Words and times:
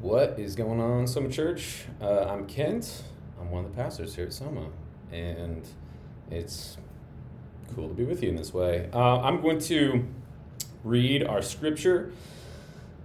What 0.00 0.38
is 0.38 0.56
going 0.56 0.80
on, 0.80 1.06
Soma 1.06 1.28
Church? 1.28 1.84
Uh, 2.00 2.20
I'm 2.20 2.46
Kent. 2.46 3.02
I'm 3.38 3.50
one 3.50 3.66
of 3.66 3.70
the 3.70 3.76
pastors 3.76 4.14
here 4.14 4.24
at 4.24 4.32
Soma, 4.32 4.68
and 5.12 5.62
it's 6.30 6.78
cool 7.74 7.86
to 7.86 7.92
be 7.92 8.04
with 8.04 8.22
you 8.22 8.30
in 8.30 8.36
this 8.36 8.54
way. 8.54 8.88
Uh, 8.94 9.20
I'm 9.20 9.42
going 9.42 9.58
to 9.58 10.08
read 10.84 11.22
our 11.22 11.42
scripture, 11.42 12.12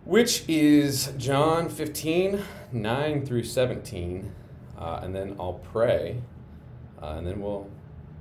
which 0.05 0.45
is 0.47 1.11
John 1.17 1.67
15, 1.67 2.41
9 2.71 3.25
through 3.25 3.43
17, 3.43 4.31
uh, 4.79 4.99
and 5.03 5.13
then 5.13 5.35
I'll 5.37 5.59
pray, 5.73 6.21
uh, 7.01 7.15
and 7.17 7.27
then 7.27 7.41
we'll 7.41 7.69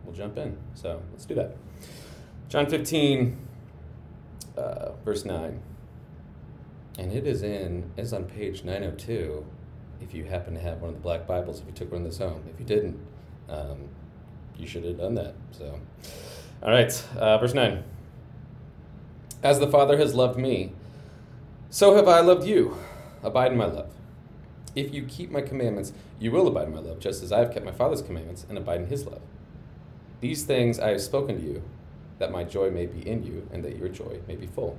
we'll 0.04 0.16
jump 0.16 0.36
in. 0.36 0.58
So 0.74 1.00
let's 1.12 1.26
do 1.26 1.36
that. 1.36 1.56
John 2.48 2.66
15, 2.68 3.38
uh, 4.58 4.90
verse 5.04 5.24
9. 5.24 5.62
And 6.98 7.12
it 7.12 7.26
is 7.26 7.42
in 7.42 7.90
is 7.96 8.12
on 8.12 8.24
page 8.24 8.64
902 8.64 9.44
if 10.00 10.14
you 10.14 10.24
happen 10.24 10.54
to 10.54 10.60
have 10.60 10.80
one 10.80 10.90
of 10.90 10.96
the 10.96 11.00
black 11.00 11.26
Bibles, 11.26 11.60
if 11.60 11.66
you 11.66 11.72
took 11.72 11.92
one 11.92 12.02
of 12.02 12.04
those 12.04 12.18
home. 12.18 12.42
If 12.52 12.60
you 12.60 12.66
didn't, 12.66 12.98
um, 13.48 13.88
you 14.56 14.66
should 14.66 14.84
have 14.84 14.98
done 14.98 15.14
that. 15.14 15.34
So, 15.52 15.80
all 16.62 16.70
right, 16.70 17.04
uh, 17.16 17.38
verse 17.38 17.54
9. 17.54 17.82
As 19.42 19.58
the 19.58 19.66
Father 19.66 19.96
has 19.98 20.14
loved 20.14 20.38
me, 20.38 20.72
so 21.70 21.96
have 21.96 22.08
I 22.08 22.20
loved 22.20 22.46
you. 22.46 22.76
Abide 23.22 23.52
in 23.52 23.58
my 23.58 23.66
love. 23.66 23.90
If 24.74 24.92
you 24.92 25.04
keep 25.04 25.30
my 25.30 25.40
commandments, 25.40 25.92
you 26.18 26.30
will 26.30 26.46
abide 26.46 26.68
in 26.68 26.74
my 26.74 26.80
love, 26.80 26.98
just 26.98 27.22
as 27.22 27.32
I 27.32 27.38
have 27.38 27.52
kept 27.52 27.64
my 27.64 27.72
Father's 27.72 28.02
commandments 28.02 28.44
and 28.48 28.58
abide 28.58 28.80
in 28.80 28.86
his 28.86 29.06
love. 29.06 29.22
These 30.20 30.44
things 30.44 30.78
I 30.78 30.90
have 30.90 31.00
spoken 31.00 31.36
to 31.36 31.42
you, 31.42 31.62
that 32.18 32.30
my 32.32 32.44
joy 32.44 32.70
may 32.70 32.86
be 32.86 33.06
in 33.08 33.24
you, 33.24 33.48
and 33.52 33.64
that 33.64 33.76
your 33.76 33.88
joy 33.88 34.20
may 34.26 34.36
be 34.36 34.46
full. 34.46 34.78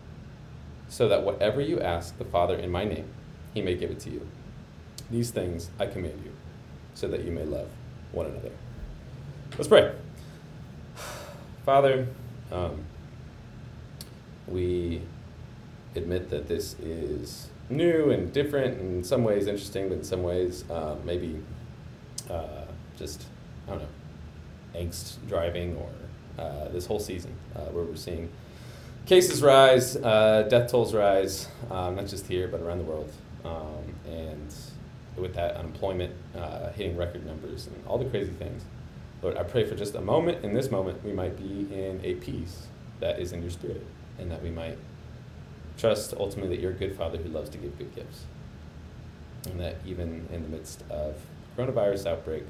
so 0.91 1.07
that 1.07 1.23
whatever 1.23 1.61
you 1.61 1.79
ask 1.79 2.17
the 2.17 2.25
Father 2.25 2.53
in 2.53 2.69
my 2.69 2.83
name, 2.83 3.07
he 3.53 3.61
may 3.61 3.75
give 3.75 3.89
it 3.89 3.99
to 4.01 4.09
you. 4.09 4.27
These 5.09 5.31
things 5.31 5.69
I 5.79 5.85
command 5.85 6.21
you, 6.23 6.33
so 6.95 7.07
that 7.07 7.23
you 7.23 7.31
may 7.31 7.45
love 7.45 7.69
one 8.11 8.25
another. 8.25 8.51
Let's 9.53 9.69
pray. 9.69 9.93
Father, 11.65 12.07
um, 12.51 12.83
we 14.49 15.01
admit 15.95 16.29
that 16.29 16.49
this 16.49 16.77
is 16.79 17.47
new 17.69 18.11
and 18.11 18.33
different, 18.33 18.77
and 18.77 18.95
in 18.97 19.03
some 19.05 19.23
ways 19.23 19.47
interesting, 19.47 19.87
but 19.87 19.99
in 19.99 20.03
some 20.03 20.23
ways 20.23 20.69
uh, 20.69 20.97
maybe 21.05 21.41
uh, 22.29 22.65
just, 22.97 23.23
I 23.65 23.71
don't 23.71 23.79
know, 23.79 23.87
angst 24.75 25.15
driving 25.29 25.77
or 25.77 25.89
uh, 26.37 26.67
this 26.67 26.85
whole 26.85 26.99
season 26.99 27.33
uh, 27.55 27.61
where 27.71 27.85
we're 27.85 27.95
seeing 27.95 28.29
cases 29.11 29.43
rise, 29.43 29.97
uh, 29.97 30.47
death 30.49 30.71
tolls 30.71 30.93
rise, 30.93 31.49
um, 31.69 31.97
not 31.97 32.07
just 32.07 32.25
here, 32.27 32.47
but 32.47 32.61
around 32.61 32.77
the 32.77 32.85
world. 32.85 33.11
Um, 33.43 33.93
and 34.05 34.53
with 35.17 35.33
that, 35.35 35.57
unemployment 35.57 36.15
uh, 36.33 36.71
hitting 36.71 36.95
record 36.95 37.25
numbers 37.25 37.67
and 37.67 37.75
all 37.85 37.97
the 37.97 38.05
crazy 38.05 38.31
things. 38.31 38.63
Lord, 39.21 39.35
I 39.35 39.43
pray 39.43 39.65
for 39.65 39.75
just 39.75 39.95
a 39.95 40.01
moment, 40.01 40.45
in 40.45 40.53
this 40.53 40.71
moment, 40.71 41.03
we 41.03 41.11
might 41.11 41.35
be 41.35 41.67
in 41.73 41.99
a 42.05 42.13
peace 42.15 42.67
that 43.01 43.19
is 43.19 43.33
in 43.33 43.41
your 43.41 43.51
spirit, 43.51 43.85
and 44.17 44.31
that 44.31 44.41
we 44.41 44.49
might 44.49 44.77
trust 45.77 46.13
ultimately 46.17 46.55
that 46.55 46.61
you're 46.61 46.71
a 46.71 46.75
good 46.75 46.95
Father 46.95 47.17
who 47.17 47.27
loves 47.27 47.49
to 47.49 47.57
give 47.57 47.77
good 47.77 47.93
gifts. 47.93 48.23
And 49.43 49.59
that 49.59 49.75
even 49.85 50.25
in 50.31 50.41
the 50.41 50.47
midst 50.47 50.85
of 50.89 51.17
coronavirus 51.57 52.05
outbreak, 52.05 52.43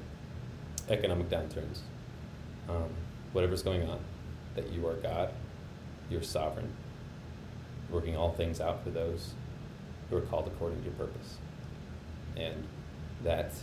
economic 0.89 1.27
downturns, 1.27 1.79
um, 2.69 2.91
whatever's 3.33 3.63
going 3.63 3.89
on, 3.89 3.99
that 4.53 4.71
you 4.71 4.85
are 4.85 4.93
God 4.97 5.33
you're 6.11 6.21
sovereign, 6.21 6.69
working 7.89 8.15
all 8.15 8.31
things 8.31 8.59
out 8.59 8.83
for 8.83 8.89
those 8.89 9.33
who 10.09 10.17
are 10.17 10.21
called 10.21 10.47
according 10.47 10.79
to 10.79 10.85
your 10.85 10.93
purpose. 10.93 11.37
And 12.35 12.65
that, 13.23 13.53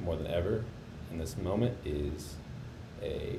more 0.00 0.16
than 0.16 0.26
ever, 0.28 0.64
in 1.10 1.18
this 1.18 1.36
moment, 1.36 1.76
is 1.84 2.36
a, 3.02 3.38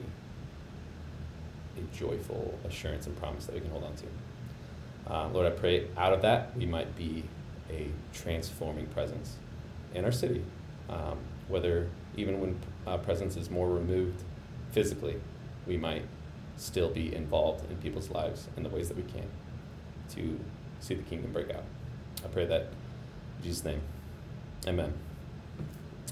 a 1.77 1.95
joyful 1.95 2.57
assurance 2.65 3.07
and 3.07 3.17
promise 3.19 3.45
that 3.45 3.55
we 3.55 3.61
can 3.61 3.71
hold 3.71 3.83
on 3.83 3.93
to. 3.95 5.13
Uh, 5.13 5.29
Lord, 5.29 5.47
I 5.47 5.51
pray 5.51 5.87
out 5.95 6.13
of 6.13 6.21
that 6.23 6.55
we 6.57 6.65
might 6.65 6.95
be 6.97 7.23
a 7.69 7.87
transforming 8.13 8.87
presence 8.87 9.37
in 9.93 10.05
our 10.05 10.11
city, 10.11 10.43
um, 10.89 11.17
whether 11.47 11.87
even 12.15 12.39
when 12.39 12.59
uh, 12.85 12.97
presence 12.97 13.37
is 13.37 13.49
more 13.49 13.69
removed 13.69 14.21
physically, 14.71 15.19
we 15.65 15.77
might 15.77 16.03
still 16.57 16.89
be 16.89 17.15
involved 17.15 17.69
in 17.69 17.77
people's 17.77 18.09
lives 18.09 18.47
in 18.57 18.63
the 18.63 18.69
ways 18.69 18.87
that 18.89 18.97
we 18.97 19.03
can 19.03 19.27
to 20.09 20.39
see 20.79 20.95
the 20.95 21.03
kingdom 21.03 21.31
break 21.31 21.51
out. 21.51 21.63
I 22.23 22.27
pray 22.27 22.45
that 22.45 22.61
in 22.61 23.43
Jesus' 23.43 23.63
name. 23.63 23.81
Amen. 24.67 24.93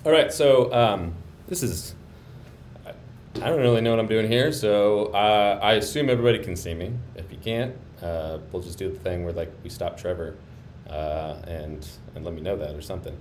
All 0.06 0.12
right, 0.12 0.32
so 0.32 0.72
um, 0.72 1.16
this 1.48 1.64
is, 1.64 1.96
I, 2.86 3.50
don't 3.50 3.60
really 3.60 3.82
know 3.82 3.90
what 3.90 4.00
I'm 4.00 4.08
doing 4.08 4.30
here, 4.30 4.52
so 4.52 5.08
uh, 5.08 5.60
I 5.62 5.74
assume 5.74 6.10
everybody 6.10 6.44
can 6.44 6.56
see 6.56 6.76
me. 6.76 6.94
If 7.16 7.32
you 7.32 7.40
can't, 7.40 7.76
uh, 8.04 8.38
we'll 8.52 8.62
just 8.62 8.78
do 8.78 8.90
the 8.90 9.00
thing 9.00 9.24
where 9.24 9.34
like 9.34 9.52
we 9.64 9.70
stop 9.70 9.98
Trevor 9.98 10.36
uh, 10.90 11.38
and, 11.48 11.88
and 12.14 12.24
let 12.24 12.34
me 12.36 12.42
know 12.42 12.56
that 12.56 12.76
or 12.76 12.82
something. 12.82 13.18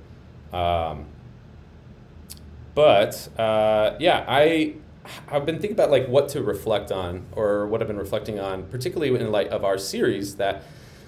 Um, 0.52 1.06
but 2.74 3.28
uh, 3.38 3.96
yeah, 3.98 4.24
I 4.28 4.74
I've 5.28 5.46
been 5.46 5.56
thinking 5.56 5.72
about 5.72 5.90
like 5.90 6.06
what 6.08 6.28
to 6.30 6.42
reflect 6.42 6.90
on 6.90 7.26
or 7.32 7.66
what 7.66 7.80
I've 7.80 7.88
been 7.88 7.98
reflecting 7.98 8.38
on, 8.38 8.64
particularly 8.64 9.14
in 9.18 9.30
light 9.30 9.48
of 9.48 9.64
our 9.64 9.78
series 9.78 10.36
that 10.36 10.62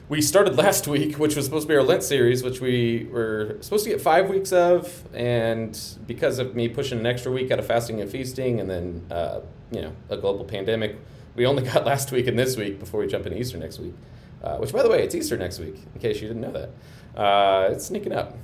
we 0.08 0.22
started 0.22 0.56
last 0.58 0.86
week, 0.86 1.16
which 1.16 1.36
was 1.36 1.44
supposed 1.44 1.66
to 1.66 1.68
be 1.68 1.76
our 1.76 1.82
Lent 1.82 2.02
series, 2.02 2.42
which 2.42 2.60
we 2.60 3.08
were 3.10 3.56
supposed 3.60 3.84
to 3.84 3.90
get 3.90 4.00
five 4.00 4.28
weeks 4.28 4.52
of, 4.52 5.04
and 5.14 5.78
because 6.06 6.38
of 6.38 6.54
me 6.54 6.68
pushing 6.68 6.98
an 6.98 7.06
extra 7.06 7.32
week 7.32 7.50
out 7.50 7.58
of 7.58 7.66
fasting 7.66 8.00
and 8.00 8.10
feasting, 8.10 8.60
and 8.60 8.70
then 8.70 9.06
uh, 9.10 9.40
you 9.70 9.82
know 9.82 9.92
a 10.10 10.16
global 10.16 10.44
pandemic, 10.44 10.96
we 11.34 11.46
only 11.46 11.62
got 11.72 11.84
last 11.84 12.12
week 12.12 12.26
and 12.26 12.38
this 12.38 12.56
week 12.56 12.78
before 12.78 13.00
we 13.00 13.06
jump 13.06 13.26
into 13.26 13.38
Easter 13.38 13.58
next 13.58 13.78
week. 13.78 13.94
Uh, 14.42 14.58
which, 14.58 14.72
by 14.72 14.82
the 14.82 14.88
way, 14.88 15.02
it's 15.02 15.14
Easter 15.14 15.36
next 15.36 15.58
week. 15.58 15.76
In 15.94 16.00
case 16.00 16.20
you 16.20 16.28
didn't 16.28 16.42
know 16.42 16.52
that, 16.52 17.20
uh, 17.20 17.68
it's 17.72 17.86
sneaking 17.86 18.12
up. 18.12 18.36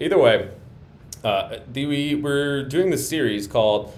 Either 0.00 0.18
way, 0.18 0.50
uh, 1.24 1.58
the, 1.72 1.86
we 1.86 2.14
we're 2.16 2.64
doing 2.64 2.90
this 2.90 3.08
series 3.08 3.46
called 3.46 3.92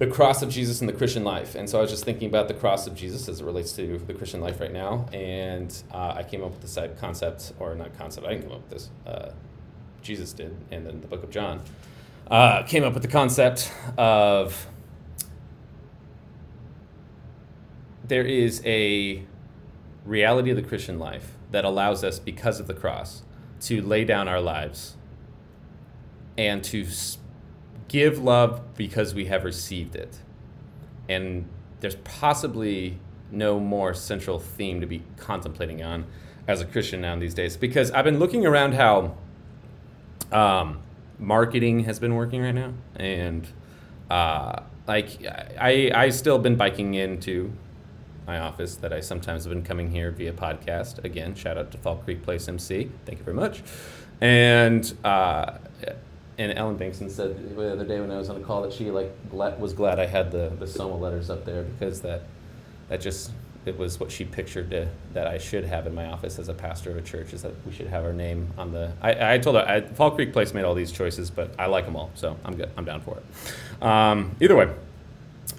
the 0.00 0.06
cross 0.06 0.40
of 0.40 0.48
Jesus 0.48 0.80
in 0.80 0.86
the 0.86 0.94
Christian 0.94 1.24
life. 1.24 1.54
And 1.54 1.68
so 1.68 1.76
I 1.76 1.82
was 1.82 1.90
just 1.90 2.06
thinking 2.06 2.26
about 2.26 2.48
the 2.48 2.54
cross 2.54 2.86
of 2.86 2.94
Jesus 2.94 3.28
as 3.28 3.42
it 3.42 3.44
relates 3.44 3.72
to 3.72 3.98
the 3.98 4.14
Christian 4.14 4.40
life 4.40 4.58
right 4.58 4.72
now. 4.72 5.06
And 5.12 5.70
uh, 5.92 6.14
I 6.16 6.22
came 6.22 6.42
up 6.42 6.52
with 6.52 6.62
this 6.62 6.78
concept, 6.98 7.52
or 7.58 7.74
not 7.74 7.96
concept, 7.98 8.26
I 8.26 8.30
didn't 8.30 8.44
come 8.44 8.52
up 8.52 8.62
with 8.62 8.70
this. 8.70 8.90
Uh, 9.06 9.32
Jesus 10.00 10.32
did, 10.32 10.56
and 10.70 10.86
then 10.86 11.02
the 11.02 11.06
book 11.06 11.22
of 11.22 11.28
John. 11.30 11.60
Uh, 12.30 12.62
came 12.62 12.82
up 12.82 12.94
with 12.94 13.02
the 13.02 13.10
concept 13.10 13.70
of 13.98 14.66
there 18.02 18.24
is 18.24 18.62
a 18.64 19.22
reality 20.06 20.48
of 20.48 20.56
the 20.56 20.62
Christian 20.62 20.98
life 20.98 21.36
that 21.50 21.66
allows 21.66 22.02
us, 22.02 22.18
because 22.18 22.58
of 22.58 22.66
the 22.66 22.74
cross, 22.74 23.22
to 23.60 23.82
lay 23.82 24.06
down 24.06 24.28
our 24.28 24.40
lives 24.40 24.96
and 26.38 26.64
to 26.64 26.86
give 27.90 28.20
love 28.20 28.76
because 28.76 29.14
we 29.14 29.24
have 29.24 29.44
received 29.44 29.96
it. 29.96 30.20
And 31.08 31.48
there's 31.80 31.96
possibly 31.96 32.98
no 33.32 33.58
more 33.58 33.94
central 33.94 34.38
theme 34.38 34.80
to 34.80 34.86
be 34.86 35.02
contemplating 35.16 35.82
on 35.82 36.06
as 36.46 36.60
a 36.60 36.64
Christian 36.64 37.00
now 37.00 37.16
these 37.18 37.34
days 37.34 37.56
because 37.56 37.90
I've 37.90 38.04
been 38.04 38.20
looking 38.20 38.46
around 38.46 38.74
how 38.74 39.16
um, 40.30 40.78
marketing 41.18 41.80
has 41.80 41.98
been 41.98 42.14
working 42.14 42.42
right 42.42 42.54
now, 42.54 42.74
and 42.94 43.46
uh, 44.08 44.62
like 44.86 45.24
I 45.60 45.90
I 45.92 46.10
still 46.10 46.38
been 46.38 46.56
biking 46.56 46.94
into 46.94 47.52
my 48.24 48.38
office 48.38 48.76
that 48.76 48.92
I 48.92 49.00
sometimes 49.00 49.44
have 49.44 49.52
been 49.52 49.64
coming 49.64 49.90
here 49.90 50.12
via 50.12 50.32
podcast. 50.32 51.04
Again, 51.04 51.34
shout 51.34 51.58
out 51.58 51.72
to 51.72 51.78
Fall 51.78 51.96
Creek 51.96 52.22
Place 52.22 52.48
MC. 52.48 52.88
Thank 53.04 53.18
you 53.18 53.24
very 53.24 53.36
much. 53.36 53.62
And 54.20 54.92
uh, 55.02 55.58
and 56.38 56.56
Ellen 56.56 56.78
Bankson 56.78 57.10
said 57.10 57.56
the 57.56 57.72
other 57.72 57.84
day 57.84 58.00
when 58.00 58.10
I 58.10 58.18
was 58.18 58.30
on 58.30 58.36
a 58.36 58.40
call 58.40 58.62
that 58.62 58.72
she 58.72 58.90
like 58.90 59.12
was 59.32 59.72
glad 59.72 59.98
I 59.98 60.06
had 60.06 60.30
the 60.30 60.52
the 60.58 60.66
Soma 60.66 60.96
letters 60.96 61.30
up 61.30 61.44
there 61.44 61.62
because 61.62 62.00
that 62.02 62.22
that 62.88 63.00
just 63.00 63.30
it 63.66 63.78
was 63.78 64.00
what 64.00 64.10
she 64.10 64.24
pictured 64.24 64.70
to, 64.70 64.88
that 65.12 65.26
I 65.26 65.36
should 65.38 65.64
have 65.64 65.86
in 65.86 65.94
my 65.94 66.06
office 66.06 66.38
as 66.38 66.48
a 66.48 66.54
pastor 66.54 66.90
of 66.90 66.96
a 66.96 67.02
church 67.02 67.34
is 67.34 67.42
that 67.42 67.52
we 67.66 67.72
should 67.72 67.88
have 67.88 68.04
our 68.04 68.12
name 68.12 68.48
on 68.56 68.72
the. 68.72 68.92
I, 69.02 69.34
I 69.34 69.38
told 69.38 69.56
her 69.56 69.66
I, 69.68 69.82
Fall 69.82 70.12
Creek 70.12 70.32
Place 70.32 70.54
made 70.54 70.64
all 70.64 70.74
these 70.74 70.92
choices, 70.92 71.30
but 71.30 71.54
I 71.58 71.66
like 71.66 71.84
them 71.84 71.94
all, 71.94 72.10
so 72.14 72.36
I'm 72.44 72.56
good. 72.56 72.70
I'm 72.76 72.84
down 72.84 73.02
for 73.02 73.18
it. 73.18 73.84
Um, 73.84 74.34
either 74.40 74.56
way, 74.56 74.72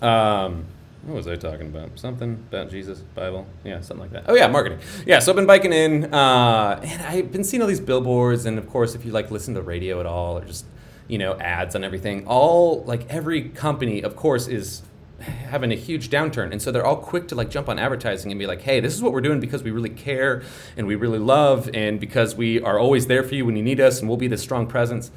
um, 0.01 0.65
what 1.03 1.15
was 1.15 1.27
I 1.27 1.35
talking 1.35 1.67
about? 1.67 1.97
Something 1.97 2.33
about 2.49 2.69
Jesus, 2.69 2.99
Bible, 3.15 3.47
yeah, 3.63 3.81
something 3.81 4.01
like 4.01 4.11
that. 4.11 4.25
Oh 4.27 4.35
yeah, 4.35 4.47
marketing. 4.47 4.79
Yeah, 5.05 5.19
so 5.19 5.31
I've 5.31 5.35
been 5.35 5.47
biking 5.47 5.73
in, 5.73 6.13
uh, 6.13 6.79
and 6.83 7.01
I've 7.01 7.31
been 7.31 7.43
seeing 7.43 7.61
all 7.61 7.67
these 7.67 7.79
billboards, 7.79 8.45
and 8.45 8.59
of 8.59 8.69
course, 8.69 8.93
if 8.93 9.03
you 9.03 9.11
like 9.11 9.31
listen 9.31 9.55
to 9.55 9.61
radio 9.61 9.99
at 9.99 10.05
all, 10.05 10.37
or 10.37 10.45
just 10.45 10.65
you 11.07 11.17
know 11.17 11.37
ads 11.39 11.75
on 11.75 11.83
everything, 11.83 12.27
all 12.27 12.83
like 12.83 13.09
every 13.09 13.49
company, 13.49 14.03
of 14.03 14.15
course, 14.15 14.47
is 14.47 14.83
having 15.21 15.71
a 15.71 15.75
huge 15.75 16.09
downturn 16.09 16.51
and 16.51 16.59
so 16.59 16.71
they're 16.71 16.85
all 16.85 16.95
quick 16.95 17.27
to 17.27 17.35
like 17.35 17.47
jump 17.47 17.69
on 17.69 17.77
advertising 17.77 18.31
and 18.31 18.39
be 18.39 18.47
like 18.47 18.61
hey 18.61 18.79
this 18.79 18.91
is 18.91 19.03
what 19.03 19.11
we're 19.13 19.21
doing 19.21 19.39
because 19.39 19.61
we 19.61 19.69
really 19.69 19.87
care 19.87 20.41
and 20.75 20.87
we 20.87 20.95
really 20.95 21.19
love 21.19 21.69
and 21.75 21.99
because 21.99 22.35
we 22.35 22.59
are 22.61 22.79
always 22.79 23.05
there 23.05 23.21
for 23.23 23.35
you 23.35 23.45
when 23.45 23.55
you 23.55 23.61
need 23.61 23.79
us 23.79 23.99
and 23.99 24.09
we'll 24.09 24.17
be 24.17 24.27
this 24.27 24.41
strong 24.41 24.65
presence 24.65 25.11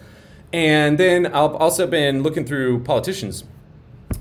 and 0.53 0.99
then 0.99 1.25
i've 1.27 1.55
also 1.55 1.87
been 1.87 2.23
looking 2.23 2.45
through 2.45 2.79
politicians 2.81 3.45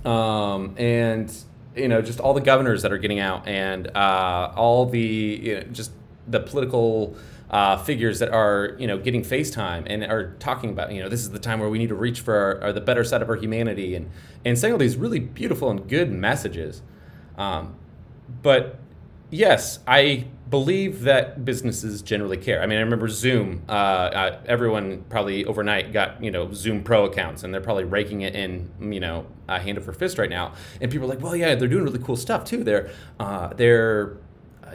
um, 0.06 0.74
and 0.78 1.44
you 1.76 1.88
know 1.88 2.02
just 2.02 2.20
all 2.20 2.34
the 2.34 2.42
governors 2.42 2.82
that 2.84 2.92
are 2.92 2.98
getting 2.98 3.20
out 3.20 3.48
and 3.48 3.88
uh, 3.96 4.52
all 4.56 4.86
the 4.86 5.00
you 5.00 5.56
know, 5.56 5.62
just 5.72 5.92
the 6.28 6.40
political 6.40 7.16
uh, 7.50 7.78
figures 7.78 8.20
that 8.20 8.30
are 8.30 8.76
you 8.80 8.88
know 8.88 8.98
getting 8.98 9.22
FaceTime 9.22 9.84
and 9.88 10.04
are 10.04 10.34
talking 10.40 10.70
about 10.72 10.92
you 10.92 11.02
know 11.02 11.10
this 11.10 11.22
is 11.22 11.32
the 11.32 11.40
time 11.40 11.60
where 11.60 11.70
we 11.70 11.78
need 11.78 11.90
to 11.90 11.96
reach 11.96 12.22
for 12.22 12.36
our, 12.36 12.62
our 12.64 12.74
the 12.74 12.82
better 12.82 13.04
side 13.04 13.22
of 13.22 13.30
our 13.30 13.36
humanity 13.36 13.96
and 13.96 14.10
and 14.44 14.58
saying 14.58 14.74
all 14.74 14.80
these 14.80 14.98
really 14.98 15.20
beautiful 15.20 15.70
and 15.70 15.88
good 15.88 16.12
messages. 16.12 16.82
Um, 17.38 17.76
but 18.42 18.80
yes, 19.30 19.80
I 19.88 20.26
believe 20.54 21.02
that 21.02 21.44
businesses 21.44 22.04
generally 22.04 22.38
care. 22.38 22.62
I 22.62 22.68
mean, 22.68 22.78
I 22.78 22.82
remember 22.82 23.08
Zoom. 23.08 23.64
Uh, 23.68 23.72
uh, 23.72 24.40
everyone 24.46 25.04
probably 25.10 25.46
overnight 25.46 25.92
got 25.92 26.24
you 26.24 26.30
know 26.30 26.54
Zoom 26.54 26.84
Pro 26.84 27.06
accounts, 27.06 27.42
and 27.44 27.52
they're 27.52 27.60
probably 27.60 27.86
raking 27.86 28.22
it 28.22 28.36
in 28.36 28.70
you 28.80 29.00
know 29.00 29.26
uh, 29.50 29.60
hand 29.60 29.80
over 29.80 29.92
fist 29.92 30.20
right 30.20 30.30
now. 30.30 30.54
And 30.80 30.92
people 30.92 31.08
are 31.08 31.10
like, 31.16 31.24
well, 31.24 31.36
yeah, 31.36 31.56
they're 31.56 31.68
doing 31.68 31.84
really 31.84 31.98
cool 31.98 32.16
stuff 32.16 32.46
too. 32.46 32.64
They're 32.64 32.92
uh, 33.20 33.48
they're 33.56 34.18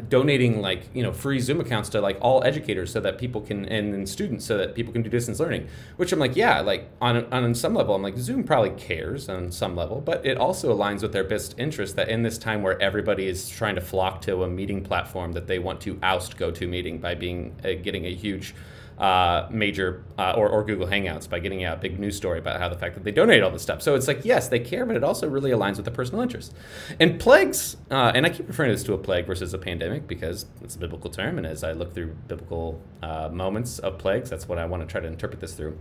donating 0.09 0.61
like 0.61 0.89
you 0.95 1.03
know 1.03 1.13
free 1.13 1.41
Zoom 1.41 1.61
accounts 1.61 1.89
to 1.91 2.01
like 2.01 2.19
all 2.21 2.43
educators 2.45 2.93
so 2.93 3.01
that 3.01 3.19
people 3.19 3.41
can 3.41 3.65
and, 3.67 3.95
and, 3.95 4.09
students 4.09 4.45
so 4.45 4.57
that 4.57 4.75
people 4.75 4.93
can 4.93 5.03
do 5.03 5.11
distance 5.11 5.41
learning. 5.41 5.69
Which 5.97 6.13
I'm 6.13 6.19
like, 6.19 6.37
yeah, 6.37 6.61
like 6.61 6.89
on 7.01 7.25
on 7.33 7.55
some 7.55 7.75
level, 7.75 7.95
I'm 7.95 8.03
like 8.03 8.17
Zoom 8.19 8.45
probably 8.45 8.71
cares 8.71 9.29
on 9.29 9.51
some 9.51 9.77
level, 9.77 10.01
but 10.01 10.25
it 10.25 10.39
also 10.39 10.75
aligns 10.75 11.03
with 11.03 11.13
their 11.13 11.25
best 11.25 11.55
interest 11.59 11.97
that 11.97 12.09
in 12.09 12.23
this 12.23 12.39
time 12.39 12.63
where 12.63 12.81
everybody 12.81 13.27
is 13.27 13.49
trying 13.49 13.75
to 13.75 13.81
flock 13.81 14.21
to 14.23 14.43
a 14.43 14.49
meeting 14.49 14.83
platform 14.83 15.33
that 15.33 15.47
they 15.47 15.59
want 15.59 15.81
to 15.83 15.99
oust 16.03 16.37
GoToMeeting 16.37 17.01
by 17.01 17.15
being 17.15 17.55
uh, 17.65 17.73
getting 17.83 18.07
a 18.07 18.15
huge 18.15 18.55
uh, 18.99 19.47
major 19.51 20.05
uh, 20.19 20.33
or, 20.37 20.49
or 20.49 20.65
Google 20.65 20.87
Hangouts 20.87 21.31
by 21.31 21.39
getting 21.39 21.65
out 21.65 21.79
a 21.79 21.81
big 21.81 21.99
news 22.01 22.17
story 22.17 22.39
about 22.39 22.61
how 22.61 22.69
the 22.69 22.77
fact 22.77 22.95
that 22.95 23.05
they 23.05 23.13
donate 23.13 23.43
all 23.43 23.51
this 23.51 23.63
stuff. 23.63 23.81
So 23.81 23.95
it's 23.95 24.09
like, 24.09 24.25
yes, 24.25 24.49
they 24.49 24.59
care, 24.59 24.85
but 24.85 24.97
it 24.97 25.05
also 25.05 25.29
really 25.29 25.51
aligns 25.51 25.77
with 25.77 25.85
the 25.85 25.91
personal 25.91 26.21
interest. 26.21 26.55
And 26.99 27.21
plagues, 27.21 27.77
uh, 27.91 28.13
and 28.15 28.27
I 28.27 28.31
keep 28.31 28.49
referring 28.49 28.71
to 28.71 28.75
this 28.75 28.85
to 28.85 28.95
a 28.95 28.99
plague 28.99 29.27
versus 29.27 29.55
a 29.55 29.59
pandemic 29.59 30.09
because 30.09 30.47
it's 30.63 30.75
a 30.75 30.79
biblical 30.79 31.11
term. 31.11 31.39
And 31.39 31.47
as 31.47 31.63
I 31.63 31.73
look 31.73 31.95
through 31.95 32.17
biblical 32.27 32.81
uh, 33.03 33.29
moments 33.29 33.79
of 33.79 33.99
plagues, 33.99 34.31
that's 34.31 34.49
what 34.49 34.59
I 34.59 34.65
want 34.65 34.83
to 34.83 34.87
try 34.87 35.01
to 35.01 35.07
interpret 35.07 35.41
this 35.41 35.55
through. 35.55 35.79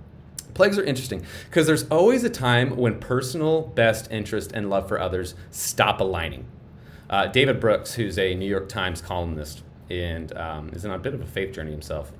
Plagues 0.53 0.77
are 0.77 0.83
interesting 0.83 1.25
because 1.49 1.67
there's 1.67 1.87
always 1.89 2.23
a 2.23 2.29
time 2.29 2.77
when 2.77 2.99
personal 2.99 3.61
best 3.61 4.11
interest 4.11 4.51
and 4.53 4.69
love 4.69 4.87
for 4.87 4.99
others 4.99 5.35
stop 5.51 6.01
aligning. 6.01 6.45
Uh, 7.09 7.27
David 7.27 7.59
Brooks, 7.59 7.93
who's 7.93 8.19
a 8.19 8.35
New 8.35 8.47
York 8.47 8.69
Times 8.69 9.01
columnist 9.01 9.63
and 9.89 10.35
um, 10.37 10.69
is 10.69 10.85
on 10.85 10.91
a 10.91 10.99
bit 10.99 11.13
of 11.13 11.21
a 11.21 11.25
faith 11.25 11.53
journey 11.53 11.71
himself, 11.71 12.11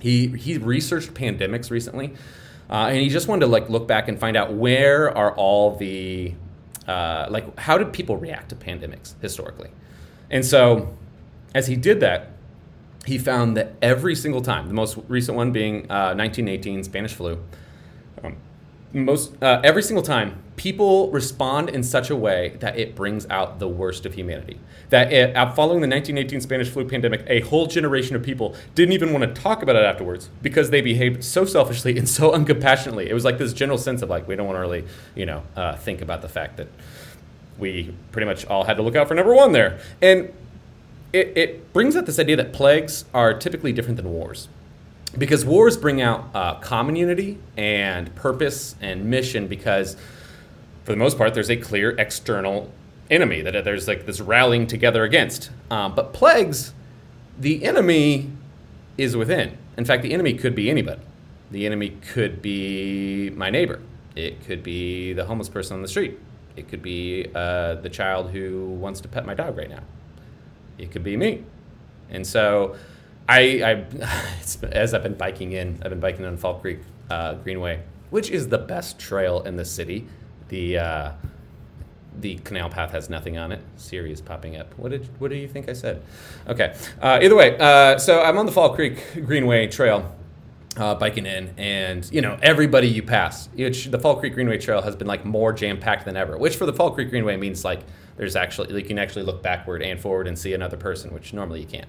he 0.00 0.28
he 0.28 0.58
researched 0.58 1.14
pandemics 1.14 1.70
recently, 1.70 2.14
uh, 2.70 2.88
and 2.88 2.98
he 2.98 3.08
just 3.08 3.28
wanted 3.28 3.40
to 3.40 3.46
like 3.46 3.68
look 3.68 3.88
back 3.88 4.08
and 4.08 4.18
find 4.18 4.36
out 4.36 4.52
where 4.52 5.16
are 5.16 5.34
all 5.34 5.76
the 5.76 6.34
uh, 6.86 7.26
like 7.30 7.58
how 7.58 7.78
did 7.78 7.92
people 7.92 8.16
react 8.16 8.50
to 8.50 8.56
pandemics 8.56 9.14
historically, 9.20 9.70
and 10.30 10.44
so 10.44 10.96
as 11.54 11.66
he 11.66 11.76
did 11.76 12.00
that, 12.00 12.30
he 13.06 13.18
found 13.18 13.56
that 13.56 13.72
every 13.80 14.14
single 14.14 14.42
time, 14.42 14.68
the 14.68 14.74
most 14.74 14.98
recent 15.08 15.36
one 15.36 15.52
being 15.52 15.90
uh, 15.90 16.14
1918 16.14 16.84
Spanish 16.84 17.14
flu, 17.14 17.42
um, 18.22 18.36
most 18.92 19.42
uh, 19.42 19.60
every 19.64 19.82
single 19.82 20.02
time 20.02 20.43
people 20.56 21.10
respond 21.10 21.68
in 21.68 21.82
such 21.82 22.10
a 22.10 22.16
way 22.16 22.56
that 22.60 22.78
it 22.78 22.94
brings 22.94 23.26
out 23.28 23.58
the 23.58 23.68
worst 23.68 24.06
of 24.06 24.14
humanity. 24.14 24.60
That 24.90 25.12
it, 25.12 25.34
following 25.54 25.80
the 25.80 25.88
1918 25.88 26.40
Spanish 26.40 26.68
flu 26.68 26.86
pandemic, 26.86 27.24
a 27.26 27.40
whole 27.40 27.66
generation 27.66 28.14
of 28.14 28.22
people 28.22 28.54
didn't 28.74 28.92
even 28.92 29.12
want 29.12 29.24
to 29.24 29.40
talk 29.40 29.62
about 29.62 29.76
it 29.76 29.84
afterwards 29.84 30.30
because 30.42 30.70
they 30.70 30.80
behaved 30.80 31.24
so 31.24 31.44
selfishly 31.44 31.98
and 31.98 32.08
so 32.08 32.32
uncompassionately. 32.32 33.08
It 33.08 33.14
was 33.14 33.24
like 33.24 33.38
this 33.38 33.52
general 33.52 33.78
sense 33.78 34.02
of 34.02 34.10
like 34.10 34.28
we 34.28 34.36
don't 34.36 34.46
want 34.46 34.56
to 34.56 34.60
really, 34.60 34.84
you 35.14 35.26
know, 35.26 35.42
uh, 35.56 35.76
think 35.76 36.00
about 36.00 36.22
the 36.22 36.28
fact 36.28 36.56
that 36.58 36.68
we 37.58 37.94
pretty 38.12 38.26
much 38.26 38.46
all 38.46 38.64
had 38.64 38.76
to 38.76 38.82
look 38.82 38.96
out 38.96 39.08
for 39.08 39.14
number 39.14 39.34
one 39.34 39.52
there. 39.52 39.80
And 40.00 40.32
it, 41.12 41.32
it 41.36 41.72
brings 41.72 41.96
out 41.96 42.06
this 42.06 42.18
idea 42.18 42.36
that 42.36 42.52
plagues 42.52 43.04
are 43.14 43.34
typically 43.34 43.72
different 43.72 43.96
than 43.96 44.10
wars 44.10 44.48
because 45.16 45.44
wars 45.44 45.76
bring 45.76 46.02
out 46.02 46.28
uh, 46.34 46.54
common 46.56 46.96
unity 46.96 47.38
and 47.56 48.14
purpose 48.14 48.74
and 48.80 49.04
mission 49.04 49.46
because 49.46 49.96
for 50.84 50.92
the 50.92 50.98
most 50.98 51.18
part, 51.18 51.34
there's 51.34 51.50
a 51.50 51.56
clear 51.56 51.90
external 51.98 52.70
enemy 53.10 53.40
that 53.42 53.64
there's 53.64 53.88
like 53.88 54.06
this 54.06 54.20
rallying 54.20 54.66
together 54.66 55.04
against. 55.04 55.50
Um, 55.70 55.94
but 55.94 56.12
plagues, 56.12 56.72
the 57.38 57.64
enemy 57.64 58.30
is 58.96 59.16
within. 59.16 59.58
In 59.76 59.84
fact, 59.84 60.02
the 60.02 60.12
enemy 60.12 60.34
could 60.34 60.54
be 60.54 60.70
anybody. 60.70 61.00
The 61.50 61.66
enemy 61.66 61.90
could 62.12 62.40
be 62.40 63.30
my 63.30 63.50
neighbor. 63.50 63.80
It 64.14 64.44
could 64.44 64.62
be 64.62 65.12
the 65.12 65.24
homeless 65.24 65.48
person 65.48 65.76
on 65.76 65.82
the 65.82 65.88
street. 65.88 66.18
It 66.56 66.68
could 66.68 66.82
be 66.82 67.26
uh, 67.34 67.74
the 67.76 67.88
child 67.88 68.30
who 68.30 68.66
wants 68.66 69.00
to 69.00 69.08
pet 69.08 69.26
my 69.26 69.34
dog 69.34 69.56
right 69.56 69.68
now. 69.68 69.82
It 70.78 70.90
could 70.90 71.02
be 71.02 71.16
me. 71.16 71.44
And 72.10 72.26
so, 72.26 72.76
I, 73.28 73.84
I 74.00 74.06
as 74.70 74.94
I've 74.94 75.02
been 75.02 75.14
biking 75.14 75.52
in, 75.52 75.80
I've 75.82 75.90
been 75.90 76.00
biking 76.00 76.24
on 76.24 76.36
Fall 76.36 76.60
Creek 76.60 76.80
uh, 77.10 77.34
Greenway, 77.34 77.82
which 78.10 78.30
is 78.30 78.48
the 78.48 78.58
best 78.58 78.98
trail 78.98 79.42
in 79.42 79.56
the 79.56 79.64
city. 79.64 80.06
The 80.48 80.78
uh, 80.78 81.12
the 82.20 82.36
canal 82.36 82.68
path 82.68 82.92
has 82.92 83.10
nothing 83.10 83.38
on 83.38 83.52
it. 83.52 83.60
Siri 83.76 84.12
is 84.12 84.20
popping 84.20 84.56
up. 84.56 84.76
What 84.78 84.90
did 84.90 85.08
what 85.20 85.28
do 85.30 85.36
you 85.36 85.48
think 85.48 85.68
I 85.68 85.72
said? 85.72 86.02
Okay. 86.46 86.74
Uh, 87.00 87.18
either 87.22 87.34
way, 87.34 87.56
uh, 87.58 87.98
so 87.98 88.22
I'm 88.22 88.38
on 88.38 88.46
the 88.46 88.52
Fall 88.52 88.74
Creek 88.74 88.98
Greenway 89.26 89.66
Trail. 89.68 90.14
Uh, 90.76 90.92
biking 90.92 91.24
in, 91.24 91.54
and 91.56 92.10
you 92.10 92.20
know 92.20 92.36
everybody 92.42 92.88
you 92.88 93.00
pass. 93.00 93.48
Which 93.54 93.86
the 93.86 93.98
Fall 93.98 94.18
Creek 94.18 94.34
Greenway 94.34 94.58
Trail 94.58 94.82
has 94.82 94.96
been 94.96 95.06
like 95.06 95.24
more 95.24 95.52
jam 95.52 95.78
packed 95.78 96.04
than 96.04 96.16
ever. 96.16 96.36
Which 96.36 96.56
for 96.56 96.66
the 96.66 96.72
Fall 96.72 96.90
Creek 96.90 97.10
Greenway 97.10 97.36
means 97.36 97.64
like 97.64 97.80
there's 98.16 98.34
actually 98.34 98.72
like 98.72 98.84
you 98.84 98.88
can 98.88 98.98
actually 98.98 99.24
look 99.24 99.40
backward 99.40 99.82
and 99.82 100.00
forward 100.00 100.26
and 100.26 100.36
see 100.36 100.52
another 100.52 100.76
person, 100.76 101.14
which 101.14 101.32
normally 101.32 101.60
you 101.60 101.66
can't. 101.66 101.88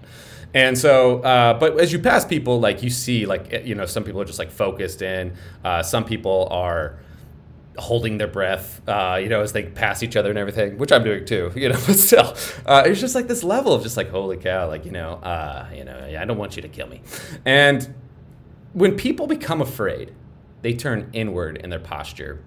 And 0.53 0.77
so, 0.77 1.19
uh, 1.21 1.57
but 1.57 1.79
as 1.79 1.91
you 1.91 1.99
pass 1.99 2.25
people, 2.25 2.59
like 2.59 2.83
you 2.83 2.91
see, 2.91 3.25
like 3.25 3.65
you 3.65 3.73
know, 3.73 3.87
some 3.87 4.03
people 4.03 4.21
are 4.21 4.25
just 4.25 4.39
like 4.39 4.51
focused 4.51 5.01
in. 5.01 5.33
Uh, 5.63 5.81
some 5.81 6.05
people 6.05 6.47
are 6.51 6.99
holding 7.77 8.17
their 8.17 8.27
breath, 8.27 8.81
uh, 8.87 9.19
you 9.21 9.29
know, 9.29 9.41
as 9.41 9.53
they 9.53 9.63
pass 9.63 10.01
each 10.03 10.15
other 10.15 10.29
and 10.29 10.37
everything, 10.37 10.77
which 10.77 10.91
I'm 10.91 11.03
doing 11.03 11.25
too, 11.25 11.51
you 11.55 11.69
know, 11.69 11.79
but 11.85 11.97
still, 11.97 12.35
uh, 12.65 12.83
it's 12.85 12.99
just 12.99 13.15
like 13.15 13.27
this 13.27 13.43
level 13.43 13.73
of 13.73 13.83
just 13.83 13.97
like, 13.97 14.09
holy 14.09 14.37
cow, 14.37 14.67
like, 14.67 14.85
you 14.85 14.91
know, 14.91 15.13
uh, 15.15 15.67
you 15.73 15.83
know, 15.83 15.97
I 16.19 16.25
don't 16.25 16.37
want 16.37 16.55
you 16.55 16.61
to 16.61 16.69
kill 16.69 16.87
me. 16.87 17.01
And 17.45 17.93
when 18.73 18.95
people 18.95 19.27
become 19.27 19.61
afraid, 19.61 20.13
they 20.61 20.73
turn 20.73 21.09
inward 21.13 21.57
in 21.57 21.69
their 21.69 21.79
posture. 21.79 22.41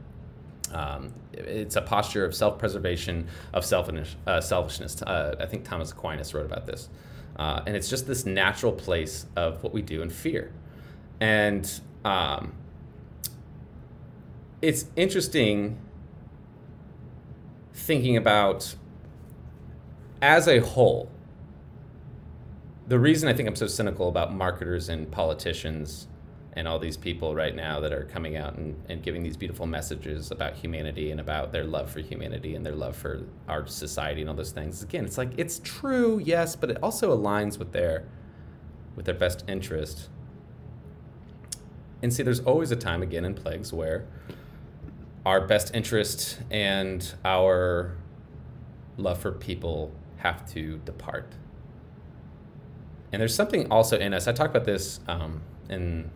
Um, 0.73 1.13
it's 1.33 1.77
a 1.77 1.83
posture 1.83 2.25
of 2.25 2.35
self-preservation, 2.35 3.29
of 3.53 3.73
uh, 3.73 4.41
selfishness. 4.41 5.03
Uh, 5.03 5.37
I 5.39 5.47
think 5.47 5.65
Thomas 5.65 5.93
Aquinas 5.93 6.35
wrote 6.35 6.47
about 6.47 6.67
this. 6.67 6.89
Uh, 7.37 7.63
and 7.67 7.77
it's 7.77 7.89
just 7.89 8.07
this 8.07 8.27
natural 8.27 8.73
place 8.73 9.27
of 9.37 9.63
what 9.63 9.73
we 9.73 9.83
do 9.83 10.03
in 10.03 10.11
fear. 10.11 10.53
And 11.21 11.71
um, 12.05 12.53
it's 14.61 14.87
interesting 14.97 15.79
thinking 17.73 18.17
about 18.17 18.75
as 20.21 20.49
a 20.49 20.59
whole 20.59 21.11
the 22.89 22.99
reason 22.99 23.29
i 23.29 23.33
think 23.33 23.49
i'm 23.49 23.57
so 23.57 23.67
cynical 23.67 24.09
about 24.09 24.35
marketers 24.35 24.89
and 24.89 25.11
politicians 25.11 26.09
and 26.59 26.67
all 26.67 26.81
these 26.81 26.97
people 26.97 27.37
right 27.37 27.55
now 27.55 27.79
that 27.79 27.93
are 27.93 28.03
coming 28.07 28.37
out 28.37 28.57
and, 28.57 28.75
and 28.89 29.01
giving 29.05 29.23
these 29.23 29.37
beautiful 29.37 29.65
messages 29.65 30.33
about 30.33 30.55
humanity 30.55 31.13
and 31.13 31.21
about 31.21 31.53
their 31.53 31.63
love 31.63 31.89
for 31.89 32.01
humanity 32.01 32.57
and 32.57 32.67
their 32.67 32.75
love 32.75 32.97
for 32.97 33.23
our 33.49 33.65
society 33.69 34.23
and 34.23 34.29
all 34.29 34.35
those 34.35 34.51
things. 34.51 34.83
Again 34.83 35.05
it's 35.05 35.17
like 35.17 35.31
it's 35.37 35.61
true 35.63 36.21
yes 36.25 36.57
but 36.57 36.69
it 36.69 36.79
also 36.83 37.17
aligns 37.17 37.61
with 37.61 37.71
their 37.71 38.09
with 38.97 39.07
their 39.07 39.15
best 39.15 39.45
interest. 39.47 40.09
And 42.03 42.13
see 42.13 42.25
there's 42.25 42.41
always 42.41 42.73
a 42.73 42.77
time 42.77 43.03
again 43.03 43.25
in 43.25 43.35
plagues 43.35 43.73
where 43.73 44.09
our 45.29 45.43
best 45.43 45.75
interest 45.75 46.39
and 46.51 47.15
our 47.23 47.95
love 48.97 49.19
for 49.19 49.31
people 49.31 49.93
have 50.17 50.51
to 50.51 50.79
depart. 50.87 51.31
And 53.13 53.21
there's 53.21 53.35
something 53.35 53.71
also 53.71 53.99
in 53.99 54.15
us. 54.15 54.27
I 54.27 54.33
talked 54.33 54.57
about 54.57 54.65
this 54.65 55.01
um, 55.07 55.43
in, 55.69 56.11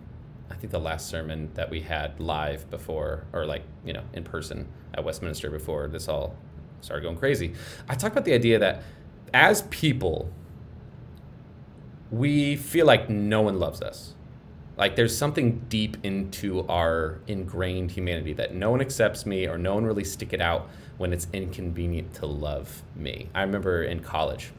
I 0.50 0.54
think, 0.54 0.72
the 0.72 0.80
last 0.80 1.10
sermon 1.10 1.50
that 1.52 1.68
we 1.68 1.82
had 1.82 2.20
live 2.20 2.70
before, 2.70 3.26
or 3.34 3.44
like, 3.44 3.64
you 3.84 3.92
know, 3.92 4.02
in 4.14 4.24
person 4.24 4.66
at 4.94 5.04
Westminster 5.04 5.50
before 5.50 5.88
this 5.88 6.08
all 6.08 6.34
started 6.80 7.02
going 7.02 7.18
crazy. 7.18 7.52
I 7.90 7.94
talked 7.96 8.14
about 8.14 8.24
the 8.24 8.32
idea 8.32 8.58
that 8.60 8.82
as 9.34 9.60
people, 9.68 10.30
we 12.10 12.56
feel 12.56 12.86
like 12.86 13.10
no 13.10 13.42
one 13.42 13.58
loves 13.58 13.82
us. 13.82 14.14
Like 14.76 14.96
there's 14.96 15.16
something 15.16 15.64
deep 15.68 15.98
into 16.02 16.66
our 16.66 17.18
ingrained 17.26 17.90
humanity 17.90 18.32
that 18.34 18.54
no 18.54 18.70
one 18.70 18.80
accepts 18.80 19.26
me 19.26 19.46
or 19.46 19.58
no 19.58 19.74
one 19.74 19.84
really 19.84 20.04
stick 20.04 20.32
it 20.32 20.40
out 20.40 20.68
when 20.96 21.12
it's 21.12 21.26
inconvenient 21.32 22.14
to 22.14 22.26
love 22.26 22.82
me. 22.96 23.28
I 23.34 23.42
remember 23.42 23.82
in 23.82 24.00
college, 24.00 24.52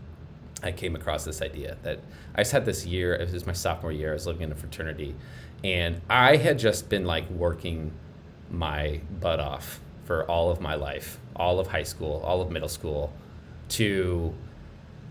I 0.61 0.71
came 0.71 0.95
across 0.95 1.25
this 1.25 1.41
idea 1.41 1.77
that 1.83 1.99
I 2.35 2.41
just 2.41 2.51
had 2.51 2.65
this 2.65 2.85
year, 2.85 3.13
it 3.13 3.31
was 3.31 3.45
my 3.45 3.53
sophomore 3.53 3.91
year, 3.91 4.11
I 4.11 4.13
was 4.13 4.27
living 4.27 4.43
in 4.43 4.51
a 4.51 4.55
fraternity, 4.55 5.15
and 5.63 6.01
I 6.09 6.37
had 6.37 6.59
just 6.59 6.89
been 6.89 7.05
like 7.05 7.29
working 7.29 7.91
my 8.49 9.01
butt 9.19 9.39
off 9.39 9.79
for 10.05 10.29
all 10.29 10.51
of 10.51 10.61
my 10.61 10.75
life, 10.75 11.19
all 11.35 11.59
of 11.59 11.67
high 11.67 11.83
school, 11.83 12.21
all 12.25 12.41
of 12.41 12.51
middle 12.51 12.69
school, 12.69 13.11
to 13.69 14.33